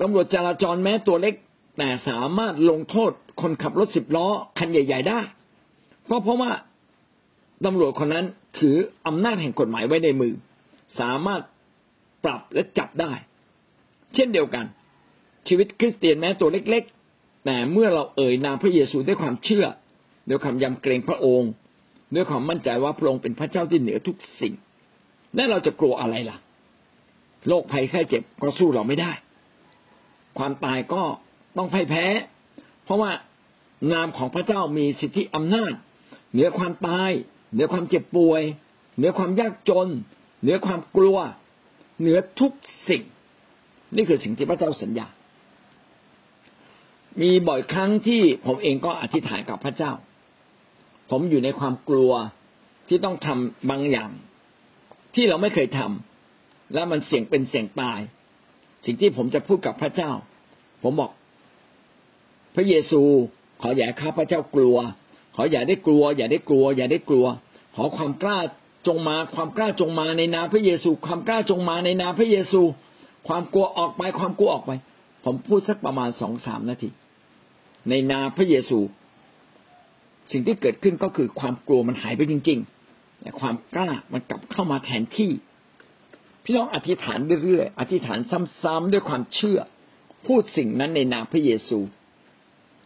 [0.00, 1.34] ตำรวจจราจรแม้ตัวเล็ก
[1.78, 4.26] แต่สามารถลงโทษคนขับรถสิบล้อ
[4.58, 5.20] คันใหญ่ ๆ ได้
[6.10, 6.50] ก็เพราะว่า
[7.64, 8.26] ตำรวจคนนั้น
[8.58, 8.76] ถือ
[9.06, 10.34] อำนาจแห่งกฎหมายไว้ในมือ
[11.00, 11.42] สามารถ
[12.24, 13.12] ปรับและจับได้
[14.14, 14.64] เช่นเดียวกัน
[15.48, 16.84] ชีวิตคริสเตียนแม้ตัวเล็ก
[17.14, 19.66] ๆ แต่เมื่อเราเอ่ยนามพระเยซูด้วยความเชื่อ
[20.28, 21.50] ด้วยความยำเกรงพระองค์
[22.14, 24.54] ด้วยความมั่นใจว่าพระองค์เป็นพระเจ้าที่เหนือทุกสิ่ง
[25.34, 26.36] และเราจะกลัวอะไรล่ะ
[27.48, 29.12] โรคภัยไข้เจ็บก็สู้เราไม่ได้
[30.38, 31.02] ความตายก็
[31.56, 32.06] ต้องพ่ายแพ้
[32.84, 33.10] เพราะว่า
[33.92, 35.72] นามของพระเจ้ามีสิทธิอำนาจ
[36.32, 37.10] เหนือความตาย
[37.52, 38.42] เหนือความเจ็บป่วย
[38.96, 39.88] เหนือความยากจน
[40.42, 41.18] เหนือความกลัว
[42.00, 42.52] เหนือทุก
[42.88, 43.02] สิ่ง
[43.96, 45.06] นี่คือสิ่งที่พระเจ้าสัญญา
[47.22, 49.92] มีบ่อยครั้งที่ผมเองก็อธิษฐานกับพระเจ้า
[51.10, 52.12] ผมอยู่ในความกลัว
[52.88, 54.10] ที่ต้องทำบางอย่าง
[55.14, 58.00] ที่เราไม่เคยทำและมันเสี่ยงเป็นเสี่ยงตาย
[58.86, 60.12] สิ่งที่ผมจะพูดกับพระเจ้า
[60.82, 61.10] ผมบอก
[62.54, 63.02] พระเยซู
[63.60, 64.76] ขออย่าข้าพระเจ้ากลัว
[65.34, 67.26] ขออย่าได้กลัว อย่าได้กลัว อย่าได้กลัว
[67.76, 68.38] ขอความกล้า
[68.86, 72.62] จงมา ความกล้าจงมาในนามพระเยซู ความกล้าจงมาในนามพระเยซู
[73.28, 74.72] ความกลัวออกไป ความกลัวออกไป
[75.24, 76.90] ผมพูดสักประมาณสองสามนาที
[77.90, 78.78] ในนามพระเยซู
[80.30, 82.58] สิ่งที่เกิดขึ้นก็คือความกลัวมันหายไปจริง
[82.90, 85.30] ๆ แต่ความกล้ามันกลับเข้ามาแทนที่
[86.46, 88.18] พี่น้องอธิษฐานเรื่อยๆอธิษฐาน
[88.62, 89.58] ซ้ำๆด้วยความเชื่อ
[90.26, 91.78] พูดสิ่งนั้นในนามพระเยซู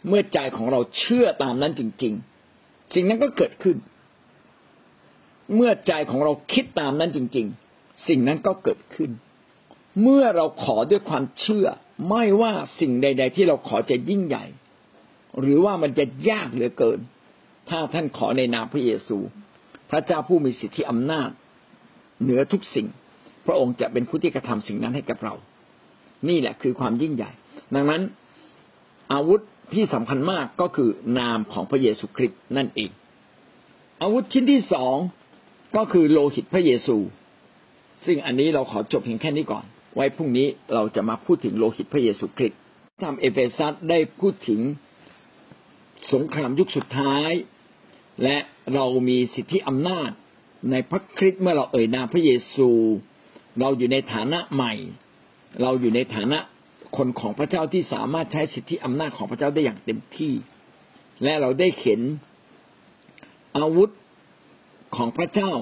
[0.09, 2.15] เมื่อใจของเราเชื่อตามนั้นจริง
[2.53, 3.77] ๆ สิ่งนั้นก็เกิดขึ้น
[5.55, 7.47] เมื่อใจของเราคิดตามนั้นจริง
[7.77, 9.11] ๆ สิ่งนั้นก็เกิดขึ้น
[10.03, 11.67] เมื่อเราขอด้วยความเชื่อ
[12.11, 14.45] ไม่ว่าสิ่งใด ๆ ที่เราขอจะยิ่งใหญ่
[15.41, 16.99] หรือว่ามันจะยากเหลือเกิน
[17.69, 19.19] ถ้าท่านขอในนามพระเยซู
[19.91, 21.31] พระเจ้าผู้มีสิทธิอำนาจ
[22.23, 22.87] เหนือทุกสิ่ง
[23.47, 25.35] พระองค์จะเป็นผู้ที่กระทำสิ่งนั้นให้กับเรา
[26.29, 27.31] นี่แหละคือความยิ่งใหญ่
[27.75, 28.03] ดังนั้น
[29.13, 29.41] อาวุธ
[29.75, 32.91] ที่สำคัญมากก็คือนามของพระเยซูคริสต์นั่นเอง
[34.03, 34.97] อาวุธชิ้นที่สอง
[35.77, 36.97] ก็คือโลหิตพระเยซู
[38.07, 39.65] ซึ่งอันนี้เราขอจบเพียงแค่นี้ก่อน
[39.97, 42.59] ไว้พรุ่งนี้เราจะมาพูดถึงโลหิตพระเยซูคริสต์
[43.05, 44.61] ทำเอเฟซัสได้พูดถึง
[46.13, 47.31] สงครามยุคสุดท้าย
[48.23, 48.37] และ
[48.75, 50.11] เรามีสิทธิอำนาจ
[50.71, 52.69] ในพระคริสต์เมื่อเราเอ่ยนามพระเยซู
[53.61, 54.75] เราอยู่ในฐานะใหม่
[55.63, 56.39] เราอยู่ในฐานะ
[56.97, 60.33] คนของพระเจ้าที่สามารถใช้สิทธิอำนาจของพระเจ้าได้อย่างเต็มที่
[61.25, 62.01] และเราได้เห็น
[63.59, 63.91] อาวุธ
[64.97, 65.53] ของพระเจ้า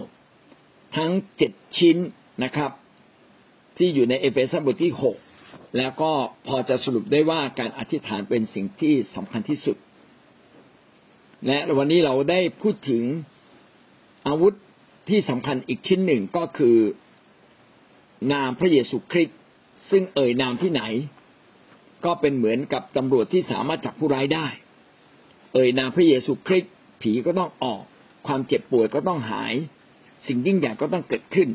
[0.97, 1.97] ทั้งเจ็ดชิ้น
[2.45, 2.71] นะครับ
[3.77, 5.17] ที่อยู่ในเอเฟซัสบทที่หก
[5.77, 6.11] แล้วก็
[6.47, 9.77] พอจะสรุปได้ว่าการอธิษฐานเป็นสิ่งที่สำคัญที่สุด
[11.47, 13.05] และวันนี้เราได้พูดถึง
[14.29, 14.55] อาวุธ
[15.09, 16.77] ที่สำคัญอีกชิ้นหนึ่งก็คือ
[18.33, 19.39] นามพระเยซูคริสต์
[19.91, 20.83] ซึ่งเอ่ยนามที่ไหน
[22.05, 24.47] ก็เป็นเหมือนกับตำรวจที่สามารถจับผู้ร้ายได้
[25.55, 27.83] เอ่ยนามพระเยซูคริสต์ผีก็ต้องออก
[28.27, 29.55] ความเจ็บป่วยก็ต้องหาย
[30.27, 31.49] สิ่งยิ่งใหญ่ก็ต้องเกิดขึ้น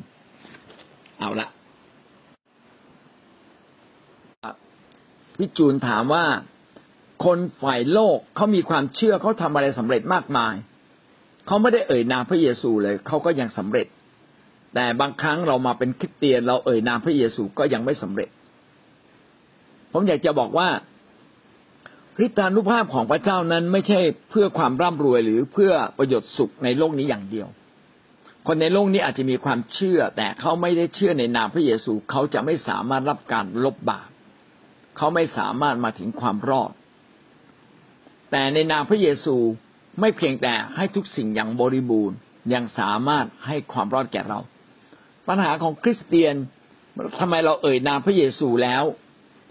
[1.20, 1.50] เอาละ
[5.38, 6.26] พี่จูนถามว่า
[7.26, 10.54] คนฝ่ายโลกเขามีความเชื่อเขาทำอะไรสำเร็จมากมาย
[11.48, 13.88] เขาไม่ได้เอ่ยนามพระเยซูเลย เขาก็ยังสำเร็จ
[14.74, 18.30] แต่บางครั้งเรามาเป็นคริสเตียน เราเอ่ยนามพระเยซูก็ยังไม่สำเร็จ
[19.92, 20.70] ผมอยากจะบอกว่า
[22.26, 24.00] ฤทธานุภาพของพระเจ้านั้นไม่ใช่
[24.30, 27.48] เพื่อความร่ำรวยหรือเพื่อประโยชน์สุขในโลกนี้อย่างเดียว
[28.48, 34.10] คนในโลกนี้อาจจะมีความเชื่อ แต่เขาไม่ได้เชื่อในนามพระเยซูเขาจะไม่สามารถรับการลบบาป
[34.98, 36.72] เขาไม่สามารถมาถึงความรอด
[38.32, 39.36] แต่ในนามพระเยซู
[40.00, 42.18] ไม่เพียงแต่ให้ทุกสิ่งอย่างบริบูรณ์
[42.54, 44.40] ยังสามารถให้ความรอดแก่เรา
[45.28, 46.36] ปัญหาของคริสเตียน
[47.20, 48.84] ทำไมเราเอ่ยนามพระเยซูแล้ว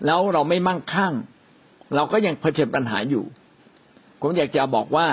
[0.06, 1.12] แล้วเราไม่มั่งคั่ง
[1.94, 3.24] เราก็ยังเผชิญปัญหาอยู่
[4.20, 5.06] ผมอยากจะบอกว่า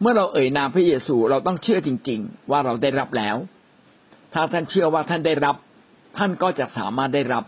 [0.00, 3.36] เมื่อเราเอ่ยนามพระเยซูเราต้องเชื่อจริง ๆ ว่าเราได้รับแล้ว
[4.32, 5.56] ถ้าท่านเชื่อว่าท่านได้รับ
[6.18, 7.44] ท่านก็จะสามารถได้รับ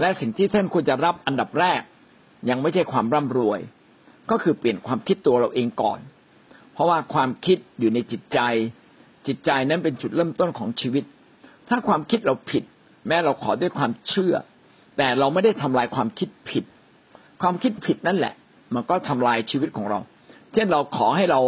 [0.00, 1.80] และสิ่งที่ท่านควรจะรับอันดับแรก
[2.48, 3.60] ยังไม่ใช่ความร่ำรวย
[4.30, 5.98] ก็คือเปลี่ยนความคิดตัวเราเองก่อน
[6.72, 8.38] เพราะว่าความคิดอยู่ในจิตใจ
[9.26, 11.04] จิตใจนั้นเป็นจุดเริ่มต้นของชีวิต
[11.68, 12.62] ถ้าความคิดเราผิด
[13.08, 14.34] แม้เราขอด้วยความเชื่อ
[14.98, 16.64] แต่เราไม่ได้ทำลายความคิดผิด
[17.42, 18.34] ความคิดผิดนั่นแหละ
[18.74, 19.98] มันก็ทำลายชีวิตของเรา
[20.52, 21.40] เช่นเราขอให้เรา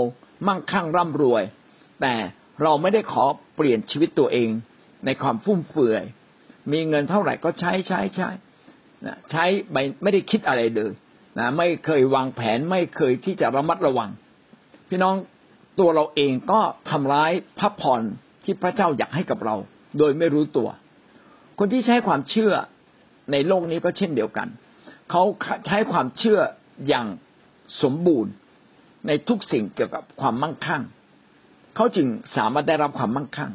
[0.47, 1.43] มั่งคั่งร่ำรวย
[2.01, 2.15] แต่
[2.63, 3.25] เราไม่ได้ขอ
[3.57, 4.49] เปลี่ยนชีวิตตัวเอง
[5.07, 6.05] ในความฟุ่มเฟือย
[6.73, 8.29] มีเงินเท่าไหร่ก็ใช้ใช้ใช้
[9.31, 10.93] ใช้ไม่ไม่ได้คิดอะไรเลย
[11.39, 14.11] นะไม่เคยวางแผนไม่เคยที่จะระมัดระวัง
[14.89, 15.15] พี่น้อง
[15.79, 16.61] ตัวเราเองก็
[16.91, 18.01] ทำร้ายพระพร
[18.45, 19.57] ที่พระเจ้าอยากให้กับเรา
[19.99, 20.69] โดยไม่รู้ตัว
[21.59, 22.53] คนที่ใช้ความเชื่อ
[23.33, 24.49] ในโลกนี้ก็เช่นเดียวกัน
[25.11, 25.23] เขา
[25.67, 26.39] ใช้ความเชื่อ
[26.89, 27.07] อย่าง
[27.83, 28.33] สมบูรณ์
[29.07, 30.83] ในทุกสิ่งเกี่ยวกับความมั่งคั่ง
[31.77, 32.07] เขาจึง
[32.37, 33.53] สามารถได้รับความมั่งคั่ง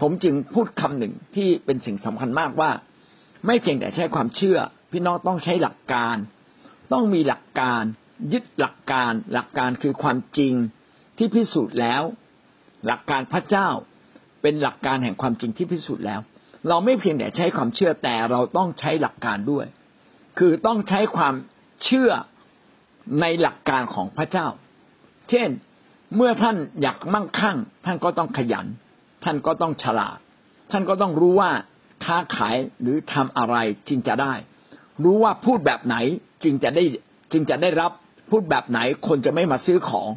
[0.00, 2.70] ผมจึงพูดคำหนึ่งที่เป็นสิ่งสำคัญมากว่า
[3.46, 4.58] ไม่เพียงแต่ใช้ความเชื่อ
[4.90, 6.16] พี่น้องต้องใช้หลักการ
[6.92, 7.82] ต้องมีหลักการ
[8.32, 10.54] ยึดหลักการ หลักการคือความจริง
[11.16, 12.02] ที่พิสูจน์แล้ว
[12.86, 13.68] หลักการพระเจ้า
[14.42, 16.20] เป็นหลักการแห่งความจริงที่พิสูจน์แล้ว
[16.68, 19.66] เราไม่เพียงแต่ใช้ความเชื่อแต่เราต้องใช้หลักการด้วย
[20.38, 21.34] คือต้องใช้ความ
[21.84, 22.10] เชื่อ
[23.20, 24.46] ในหลักการของพระเจ้า
[25.30, 25.48] เช่น
[26.16, 28.66] เมื่อท่านอยากมั่งคั่ง ท่านก็ต้องขยัน
[29.24, 30.18] ท่านก็ต้องฉลาด
[30.70, 31.50] ท่านก็ต้องรู้ว่า
[32.04, 33.56] ค้าขายหรือทำอะไร
[33.88, 34.34] จึงจะได้
[35.04, 35.96] รู้ว่าพูดแบบไหน
[36.44, 36.84] จึงจะได้
[37.32, 37.92] จึงจะได้รับ
[38.30, 40.08] พูดแบบไหนคนจะไม่มาซื้อของ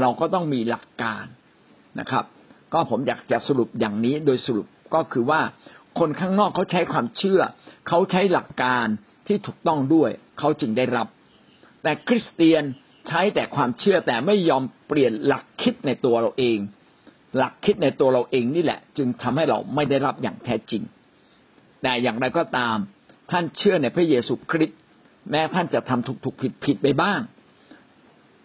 [0.00, 1.24] เราก็ต้องมีหลักการ
[2.00, 2.24] นะครับ
[2.74, 5.40] ก็ผมอยากจะสรุปอย่างนี้โดยสรุปก็คือว่า
[5.98, 7.40] คนข้างนอกเขาใช้ความเชื่อ
[7.88, 8.86] เขาใช้หลักการ
[9.26, 11.06] ที่ถูกต้องด้วย เขาจึงได้รับ
[11.82, 12.62] แต่คริสเตียน
[13.08, 16.58] ใช้แต่ความเชื่อแต่ไม่ยอมเปลี่ยนหลักคิดในตัวเราเอง
[17.36, 20.82] หลักคิดในตัวเราเองนี่แหละ จึงทำให้เราไม่ได้รับอย่างแท้จริง
[21.82, 22.76] แต่อย่างไรก็ตาม
[23.30, 24.78] ท่านเชื่อในพระเยซูคริสต์
[25.30, 27.20] แม้ท่านจะทำถูกๆผิดๆไปบ้าง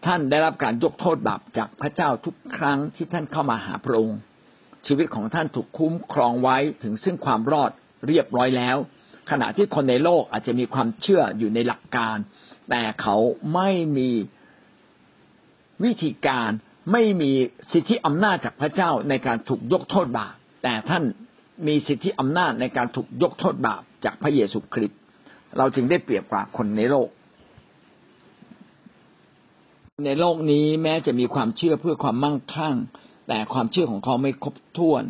[0.06, 4.20] ท่านได้รับการยกโทษบาปจากพระเจ้าทุกครั้งที่ท่านเข้ามาหาพระองค์
[4.88, 7.72] ชีวิตของท่านถูกคุ้มครองไว้ถึงซึ่งความรอด
[8.08, 8.78] เรียบร้อยแล้ว
[9.32, 12.18] ขณะที่คนในโลกอาจจะมีความเชื่ออยู่ในหลักการ
[12.70, 13.16] แต่เขา
[13.54, 14.10] ไม่มี
[15.84, 16.50] วิธีการ
[16.92, 17.32] ไม่มี
[17.72, 20.34] สิทธิอำนาจจากพระเจ้าในการถูกยกโทษบาป
[20.64, 21.04] แต่ท่าน
[21.68, 25.00] มีสิทธิอำนาจในการถูกยกโทษบาปจากพระเยซูคริสต์
[25.58, 27.08] เราจึงได้เปรียบกว่าคนในโลก
[30.06, 32.76] ในโลกนี้แม้จะมีความเชื่อเพื่อความมั่งคั่ง
[33.28, 35.04] แต่ความเชื่อของเขาไม่ครบถ้วน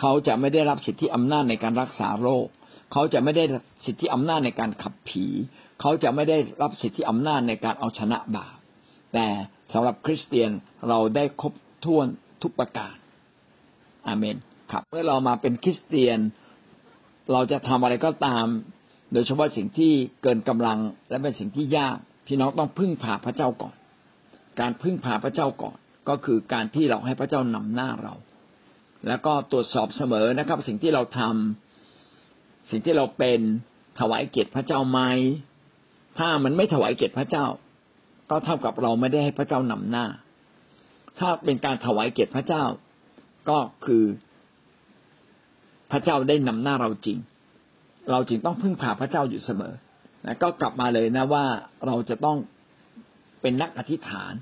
[0.00, 2.46] เขาจะไม่ได้รับสิทธิอำนาจในการรักษาโรค
[2.92, 3.44] เขาจะไม่ได้
[3.86, 5.26] สิทธิอำนาจในการขับผี
[5.80, 8.56] เขาจะไม่ได้รับสิทธิอำนาจในการเอาชนะบาป
[9.12, 9.26] แต่
[9.72, 10.50] สำหรับคริสเตียน
[10.88, 12.06] เราได้ครบถ้วน
[12.42, 12.94] ทุกประการ
[14.06, 14.36] อาเมน
[14.72, 16.18] ครับเมื่อเรามาเป็นคริสเตียน
[17.32, 18.46] เราจะทำอะไรก็ตาม
[19.12, 20.78] โดยเฉพาะสิ่งที่เกินกำลัง
[21.08, 23.74] และเป็นสิ่งที่ยาก พี่น้องต้องพึ่งพาพระเจ้าก่อน
[24.60, 25.78] การพึ่งพาพระเจ้าก่อน
[26.08, 28.14] ก็คือการที่เราให้พระเจ้านำหน้าเรา
[29.08, 33.40] แล้วก็ตรวจสอบเสมอนะครับ สิ่งที่เราทำสิ่งที่เราเป็น
[34.00, 35.00] ถวายเกียรติพระเจ้าไหม
[36.18, 37.46] ถ้ามันไม่ถวายเกียรติพระเจ้า
[38.30, 40.06] ก็เท่ากับเราไม่ได้ให้พระเจ้านำหน้า
[41.18, 42.64] ถ้าเป็นการถวายเกียรติพระเจ้า
[43.48, 44.04] ก็คือ
[45.92, 47.18] พระเจ้าได้นำหน้าเราจริง
[48.10, 49.74] เราจึงต้องพึ่งพาพระเจ้าอยู่เสมอ
[50.26, 51.44] นะก็กลับมาเลยนะว่า
[51.86, 52.38] เราจะต้อง
[53.42, 54.32] เป็นนักอธิษฐาน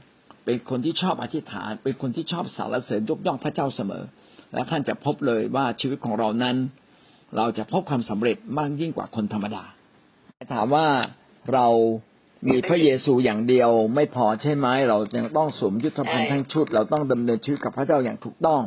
[0.44, 4.04] เป็นคนที่ชอบอธิษฐาน เป็นคนที่ชอบสรรเสริญยกย่องพระเจ้าเสมอ
[4.52, 6.56] และท่านจะพบเลยว่าชีวิตของเรานั้น
[7.36, 9.64] เราจะพบความสำเร็จมากยิ่งกว่าคนธรรมดา
[10.54, 10.86] ถามว่า
[11.54, 11.66] เรา
[12.50, 18.62] มีพระเยซูอย่างเดียวไม่พอใช่ไหมเรายังต้องสวมยุทธภัณฑ์ทั้งชุด เราต้องดำเนินชีวิตกับพระเจ้าอย่างถูกต้อง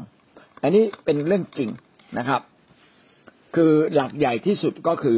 [0.62, 1.70] อันนี้เป็นเรื่องจริง
[2.18, 2.42] นะครับ
[3.56, 5.18] คือหลักใหญ่ที่สุดก็คือ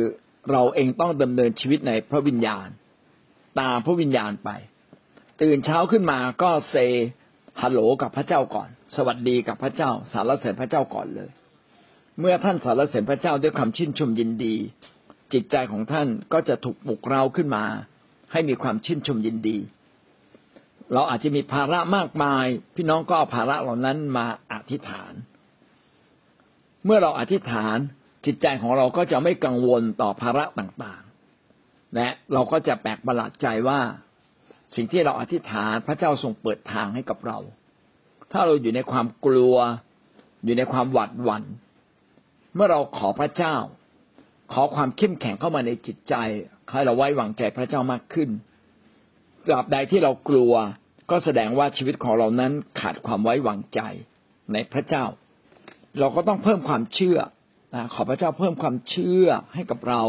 [0.52, 2.68] เราเองต้องดำเนินชีวิตในพระวิญญาณ
[3.60, 4.50] ตามพระวิญญาณไป
[5.42, 6.76] ตื่นเช้าขึ้นมาก็เซ
[7.62, 11.30] ฮัลโหลกับพระเจ้าก่อน สวัสดีกับพระเจ้า สารเสริญพระเจ้าก่อนเลย
[12.20, 14.56] เมื่อท่านสารเสริญพระเจ้าด้วยความชื่นชมยินดี
[15.34, 17.66] จิตใจของท่านก็จะถูกปลุกเร้าขึ้นมา
[18.32, 19.58] ให้มีความชื่นชมยินดี
[20.94, 25.14] เราอาจจะมีภาระมากมาย พี่น้องก็เอาภาระเหล่านั้นมาอธิษฐาน
[26.86, 27.78] เมื่อเราอธิษฐาน
[28.26, 33.80] จิตใจของเราก็จะไม่กังวลต่อภาระต่างๆ และเราก็จะแปลกประหลาดใจว่า
[34.76, 37.38] สิ่งที่เราอธิษฐานพระเจ้าทรงเปิดทางให้กับเรา
[38.32, 39.56] ถ้าเราอยู่ในความกลัว
[40.46, 41.44] อยู่ในความหวาดหวัน่น
[42.56, 43.56] เมื่อเราขอพระเจ้า
[44.54, 46.16] ขอความเข้มแข็งเข้ามาในจิตใจ
[46.72, 48.30] ให้เราไว้วางใจพระเจ้ามากขึ้น
[49.46, 50.54] ตราบใดที่เรากลัว
[51.12, 53.80] ก็แสดงว่าชีวิตของเรานั้นขาดความไว้วางใจ
[54.54, 55.06] ในพระเจ้า
[56.00, 57.18] เราก็ต้องเพิ่มความเชื่อ
[57.94, 60.02] ขอพระเจ้าเพิ่มความเชื่อให้กับเรา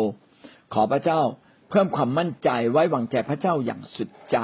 [0.74, 1.20] ขอพระเจ้า
[1.70, 4.38] เพิ่มความมั่นใจไว้วางใจพระเจ้าอย่างสุดใจ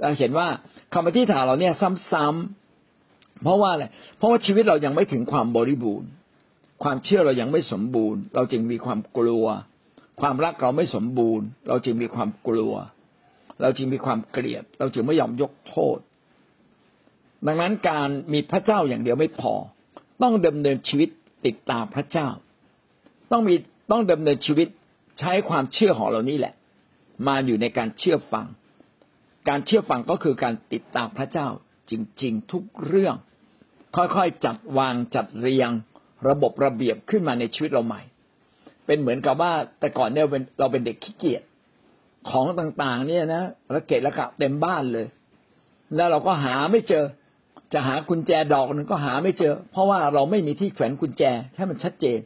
[0.00, 0.48] เราเห็นว่า
[0.92, 1.74] คำอธิษฐานเราเนี่ย
[2.12, 3.84] ซ้ำๆเพราะว่าอะไร
[4.16, 6.08] เพราะว่าชีวิตเรายังไม่ถึงความบริบูรณ์
[6.82, 9.46] ความเชื่อเรายังไม่สมบูรณ์ เราจึงมีความกลัว
[10.20, 12.72] ความรักเราไม่สมบูรณ์ เราจึงมีความกลัว
[13.62, 15.98] เราจึงมีความเกลียด เราจึงไม่ยอมยกโทษ
[17.46, 19.54] ดังนั้นการมีพระเจ้าอย่างเดียวไม่พอ
[20.22, 21.08] ต้องดำเนินชีวิต
[21.46, 22.28] ติดตามพระเจ้า
[23.32, 23.54] ต้องมี
[23.90, 24.68] ต้องดำเนินชีวิต
[25.20, 26.54] ใช้ความเชื่อของเรานี่แหละ
[27.28, 28.46] มาอยู่ในการเชื่อฟัง
[29.48, 31.48] การเชื่อฟังก็คือการติดตามพระเจ้า
[31.90, 31.92] จ
[32.22, 33.14] ริง ๆ ทุกเรื่อง
[33.96, 35.70] ค่อยๆจัดวางจัดเรียง
[36.28, 38.02] ระบบระเบียบขึ้นมาในชีวิตเราใหม่
[38.86, 40.26] เป็นเหมือนกับว่าแต่ก่อนเนี่ย
[40.58, 41.42] เราเป็นเด็กขี้เกียจ
[42.30, 43.42] ของต่างๆ เนี่ยนะ
[43.74, 45.06] ระเกะระกะเต็มบ้านเลย
[45.96, 47.04] แล้วเราก็หาไม่เจอ
[47.72, 51.22] จะหากุญแจดอกหนึ่งก็หาไม่เจอ เพราะว่าเราไม่มีที่แขวนกุญแจ
[51.56, 52.18] ให้มันชัดเจน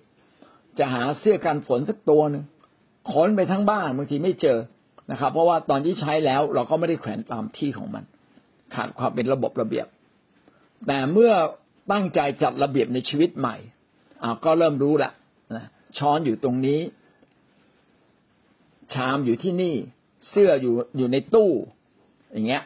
[0.78, 2.45] จะหาเสื้อกันฝนสักตัวหนึ่ง
[3.12, 4.59] ขนไปทั้งบ้านบางทีไม่เจอ
[5.11, 8.05] นะครับ เพราะว่าตอนที่ใช้แล้วเราก็ไม่ได้แขวนตามที่ของมัน
[8.74, 9.86] ขาดความเป็นระบบระเบียบ
[10.86, 11.32] แต่เมื่อ
[11.92, 13.57] ตั้งใจจัดระเบียบในชีวิตใหม่
[14.22, 15.11] อาก็เริ่มรู้ละ
[15.55, 15.64] นะ
[15.98, 16.80] ช้อนอยู่ตรงนี้
[18.92, 19.74] ชามอยู่ที่นี่
[20.30, 21.50] เสื้ออยู่อยู่ในตู้
[22.32, 22.62] อย่างเงี้ย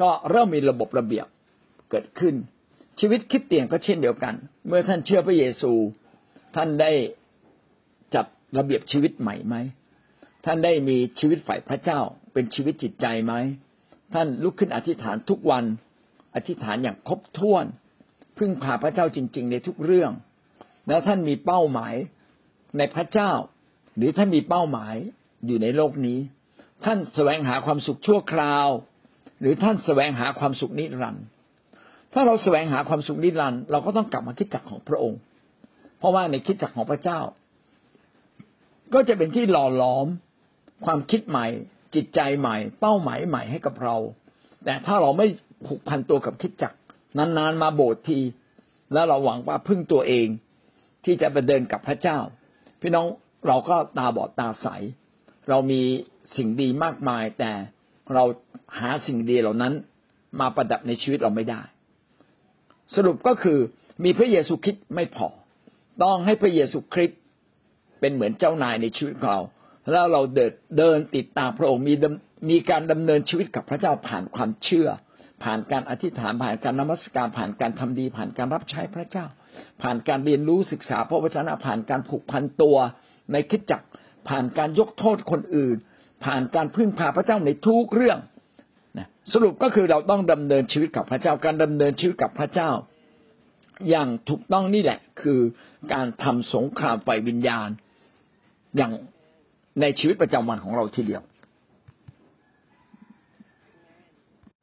[0.00, 1.26] ก็เริ่มมีระบบระเบียบ
[1.90, 2.34] เกิดขึ้น
[2.98, 4.34] ชชีวิตคริสเตียนก็เช่นเดียวกัน
[4.66, 5.72] เมื่อท่านเชื่อพระเยซู
[6.56, 6.92] ท่านได้
[8.14, 8.26] จัด
[8.58, 9.56] ระเบียบชีวิตใหม่ไหม
[10.44, 12.00] ท่านได้มีชีวิตฝ่ายพระเจ้า
[12.32, 13.32] เป็นชีวิตจิตใจไหม
[14.14, 15.64] ท่านลุกขึ้นอธิษฐานทุกวัน
[16.34, 17.64] อธิษฐานอย่างครบถ้วน
[18.38, 20.12] พึ่งพาพระเจ้าจริง ๆ ในทุกเรื่อง
[20.88, 21.94] แล้วท่านมีเป้าหมาย
[22.78, 23.30] ในพระเจ้า
[23.96, 24.94] หรือท่านมีเป้าหมาย
[25.46, 26.18] อยู่ในโลกนี้
[26.84, 28.68] ท่านแสวงหาความสุขชั่วคราว
[29.40, 31.24] หรือท่านแสวงหาความสุขนิรันดร์
[32.12, 35.20] ถ้าเราแสวงหาความสุขนิรันดร์เราก็ต้องกลับมาคิดจักของพระองค์
[35.98, 37.20] เพราะว่าในคิดจักของพระเจ้า
[38.94, 40.06] ก็จะเป็นที่หล่อหลอม
[40.84, 41.46] ความคิดใหม่
[41.94, 43.96] จิตใจใหม่ เป้าหมายใหม่ให้กับเรา
[44.64, 45.26] แต่ถ้าเราไม่
[45.66, 46.72] ผูกพันตัวกับคิดจัก
[47.18, 48.18] นานๆมาโบสถ์ที
[48.92, 50.26] แล้วเราหวังว่าพึ่งตัวเอง
[51.04, 52.18] ที่จะไปเดินกับพระเจ้า
[52.80, 53.06] พี่น้อง
[53.46, 54.66] เราก็ตาบอดตาใส
[55.48, 55.82] เรามี
[56.36, 57.52] สิ่งดีมากมาย แต่
[58.14, 58.24] เรา
[58.78, 59.74] หาสิ่งดีเหล่านั้น
[60.40, 61.62] มาประดับในชีวิตเราไม่ได้
[62.94, 63.58] สรุปก็คือ
[64.04, 65.28] มีพระเยซูคริสต์ไม่พอ
[66.02, 67.20] ต้องให้พระเยซูคริสต์
[68.00, 69.38] เป็นเหมือนเจ้านายในชีวิตเรา
[69.90, 71.94] แล้วเราเดินเดินติดตามพระองค์มี
[72.50, 74.88] มีการดำเนินชีวิตกับพระเจ้าผ่านความเชื่อ
[75.44, 79.26] ผ่านการอธิษฐานผ่านการนมัสการผ่านการทำดี ผ่านการรับใช้พระเจ้า
[79.82, 82.76] ผ่านการเรียนรู้ศึกษาพระวจนะผ่านการผูกพันตัว
[83.32, 83.82] ในคิดจัก
[84.28, 85.76] ผ่านการยกโทษคนอื่น
[86.24, 88.18] ผ่านการพึ่งพาพระเจ้าในทุกเรื่อง
[88.98, 92.70] นะสรุปก็คือเราต้องดำเนินชีวิตกับพระเจ้าการดำเนินชีวิตกับพระเจ้า
[93.90, 95.40] อย่างถูกต้องนี่แหละ คือ
[95.92, 97.68] การทำสงครามไฟวิญญาณ
[98.76, 98.92] อย่าง
[99.80, 101.22] ในชีวิตประจำวันของเราทีเดียว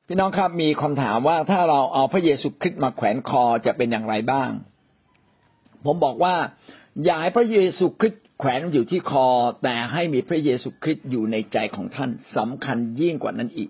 [0.07, 4.51] พี่น้องครับมีคำถามว่าถ้าเราเอาพระเยซูคริสต์มาแขวนคอจะเป็นอย่างไรบ้าง
[5.85, 6.35] ผมบอกว่า
[7.03, 9.27] อย่าให้พระเยซูคริสต์แขวนอยู่ที่คอ
[9.63, 13.69] แต่ให้มีพระเยซูคริสต์อยู่ในใจของท่านสำคัญยิ่งกว่านั้นอีก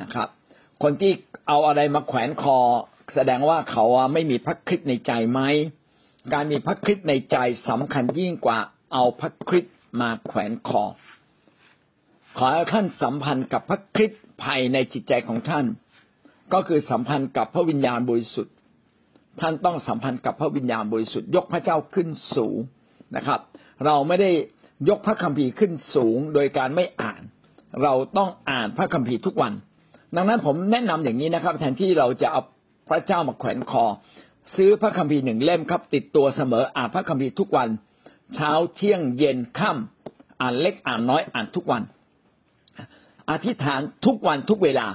[0.00, 0.28] นะครับ
[0.82, 1.12] คนที่
[1.48, 2.58] เอาอะไรมาแขวนคอ
[3.14, 5.40] แสดงว่าเขาไม่มีพระคริสต์ในใจไหม
[6.32, 7.36] การมีพระคริสต์ในใจ
[7.68, 8.58] สำคัญยิ่งกว่า
[8.92, 10.84] เอาพระคริสต์ มาแขวนคอ
[12.36, 15.66] ขอให้ท่านสัมพันธ์กับพระคริสต์ภายในจิตใจของท่าน
[16.52, 18.54] ก็คือสัมพันธ์กับพระวิญญาณบริสุทธิ์
[19.40, 22.58] ท่านต้องสัมพันธ์กับพระวิญญาณบริสุทธิ์ยกพระเจ้าขึ้นสูง
[23.16, 23.40] นะครับ
[23.86, 24.30] เราไม่ได้
[24.88, 27.22] ยกพระคัมภีร์ขึ้นสูงโดยการไม่อ่าน
[27.82, 29.52] เราต้องอ่านพระคัมภีร์ทุกวัน
[30.16, 32.42] ดังนั้นผมแนะนำอย่างนี้นะครับ แทนที่เราจะเอา
[32.90, 33.84] พระเจ้ามาแขวนคอ
[34.54, 37.68] ซื้อพระคัมภีร์หนึ่งเล่มครับ ติดตัวเสมออ่านพระคัมภีร์ทุกวัน
[38.34, 41.82] เช้าเที่ยงเย็นค่ำอ่านเล็กอ่านน้อยอ่านทุกวัน
[43.30, 44.88] อธิษฐานทุกวันทุกเวลา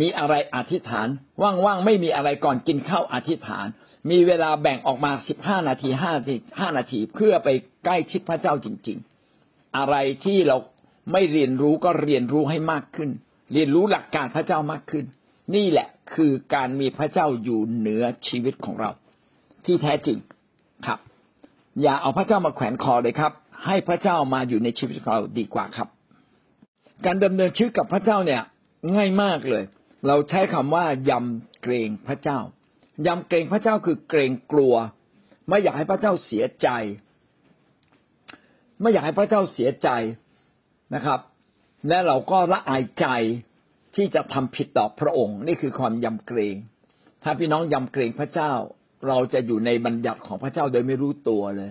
[0.00, 1.08] มีอะไรอธิษฐาน
[1.42, 3.66] ว่างๆไม่มีอะไรก่อนกินข้าวอธิษฐาน
[4.10, 7.48] มีเวลาแบ่งออกมาสิบห้านาทีห้านาทีห้านาทีเพื่อไป
[7.84, 8.98] ใกล้ชิดพระเจ้าจริง
[9.36, 10.56] ๆ อะไรที่เรา
[11.12, 13.10] ไม่เรียนรู้ก็เรียนรู้ให้มากขึ้น
[13.52, 15.04] เรียนรู้หลักการพระเจ้ามากขึ้น
[15.54, 18.90] นี่แหละคือการมีพระเจ้าอยู่เหนือชีวิตของเรา
[19.64, 20.18] ที่แท้จริง
[20.86, 20.98] ครับ
[21.82, 23.32] อย่าเอาพระเจ้ามาแขวนคอเลยครับ
[23.66, 25.88] ให้พระเจ้ามาอยู่ในชีวิตเราดีกว่าครับ
[27.04, 28.42] การดำเนินชีวิตกับพระเจ้าเนี่ย
[28.94, 29.64] ง่ายมากเลย
[30.06, 32.38] เราใช้คำว่ายำเกรงพระเจ้า
[33.06, 34.74] ยำเกรงพระเจ้าคือเกรงกลัว
[35.48, 36.68] ไม่อยากให้พระเจ้าเสียใจ
[38.80, 39.88] ไม่อยากให้พระเจ้าเสียใจ
[40.94, 41.20] นะครับ
[41.88, 43.06] และเราก็ละอายใจ
[43.96, 46.54] ที่จะทำผิดต่อพระองค์ นี่คือความยำเกรง
[47.22, 48.52] ถ้าพี่น้องยำเกรงพระเจ้า
[49.08, 51.70] เราจะอยู่ในบัญญัติของพระเจ้าโดยไม่รู้ตัวเลย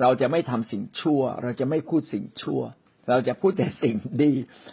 [0.00, 2.60] เราจะไม่ทำสิ่งชั่ว เราจะไม่พูดสิ่งชั่ว
[3.08, 4.32] เราจะพูดแต่สิ่งดี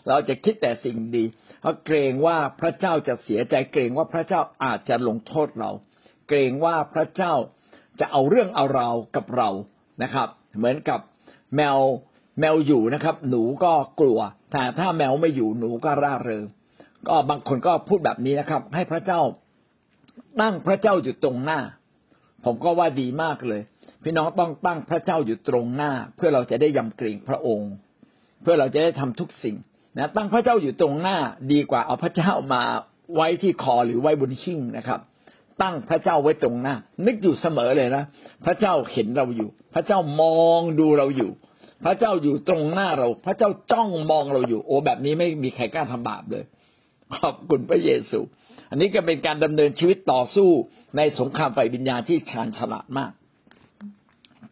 [0.10, 1.24] เราจะคิดแต่สิ่งดี
[1.62, 5.72] เพราะเกรงว่าพระเจ้าจะเสียใจ เกรงว่าพระเจ้าอาจจะลงโทษเรา
[6.30, 7.34] เกรงว่าพระเจ้า
[8.00, 9.50] จะเอาเรื่องเอาเรากับเรา
[10.04, 10.28] นะครับ
[10.58, 11.00] เหมือนกับ
[11.56, 11.78] แมว
[12.40, 14.20] แมวอยู่นะครับ หนูก็กลัว
[14.52, 16.44] แต่ถ้าแมวไม่อยู่หนูก็ร่าเริง
[17.08, 19.22] ก็บางคนก็พูดแบบนี้นะครับ ให้พระเจ้า
[20.42, 21.60] ตั้งพระเจ้าอยู่ตรงหน้า
[22.46, 23.62] ผมก็ว่าดีมากเลย
[24.04, 27.72] พี่น้องต้องตั้งพระเจ้าอยู่ตรงหน้า เพื่อเราจะได้ยำเกรงพระองค์
[28.42, 29.56] เพื่อเราจะได้ทำทุกสิ่ง
[29.98, 31.18] นะตั้งพระเจ้าอยู่ตรงหน้า
[31.52, 32.64] ดีกว่าเอาพระเจ้ามา
[33.16, 35.00] ไว้ที่คอหรือไว้บนหิ้งนะครับ
[35.62, 36.76] ตั้งพระเจ้าไว้ตรงหน้า
[37.06, 38.04] นึกอยู่เสมอเลยนะ
[38.46, 41.32] พระเจ้าเห็นเราอยู่ พระเจ้ามองดูเราอยู่
[41.86, 46.44] พระเจ้าอยู่ตรงหน้าเรา พระเจ้าจ้องมองเราอยู่ โอ้แบบนี้ไม่มีใครกล้าทำบาปเลย
[47.16, 48.20] ขอบคุณพระเยซู
[48.70, 50.50] อันนี้ก็เป็นการดำเนินชีวิตต่อสู้
[50.98, 53.12] ในสงครามไฟวิญญาณที่ชาญฉลาดมาก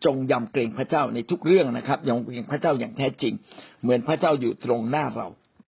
[0.06, 3.34] จงยำเกรงพระเจ้าในทุกเรื่องนะครับยำเกรงพระเจ้าอย่างแท้จริง
[3.82, 5.28] เหมือนพระเจ้าอยู่ตรงหน้าเรา